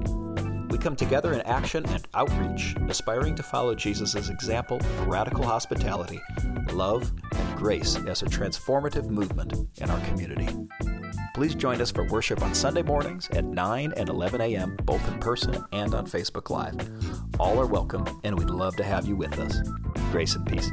We 0.70 0.78
come 0.78 0.96
together 0.96 1.34
in 1.34 1.42
action 1.42 1.86
and 1.90 2.08
outreach, 2.14 2.76
aspiring 2.88 3.36
to 3.36 3.44
follow 3.44 3.76
Jesus' 3.76 4.30
example 4.30 4.78
of 4.78 5.08
radical 5.08 5.44
hospitality, 5.44 6.20
love, 6.72 7.12
and 7.34 7.58
grace 7.58 7.98
as 8.08 8.24
a 8.24 8.26
transformative 8.26 9.10
movement 9.10 9.54
in 9.78 9.90
our 9.90 10.00
community. 10.08 10.50
Please 11.34 11.56
join 11.56 11.82
us 11.82 11.90
for 11.90 12.04
worship 12.10 12.44
on 12.44 12.54
Sunday 12.54 12.84
mornings 12.84 13.28
at 13.32 13.44
9 13.44 13.94
and 13.98 14.08
11 14.08 14.40
a.m., 14.40 14.78
both 14.84 15.06
in 15.08 15.18
person 15.20 15.66
and 15.72 15.96
on 15.96 16.06
Facebook 16.06 16.52
Live. 16.52 16.78
All 17.40 17.60
are 17.60 17.66
welcome, 17.66 18.06
and 18.24 18.38
we'd 18.38 18.52
love 18.52 18.76
to 18.76 18.84
have 18.84 19.08
you 19.08 19.16
with 19.16 19.40
us. 19.40 19.68
Grace 20.12 20.36
and 20.36 20.46
peace. 20.46 20.70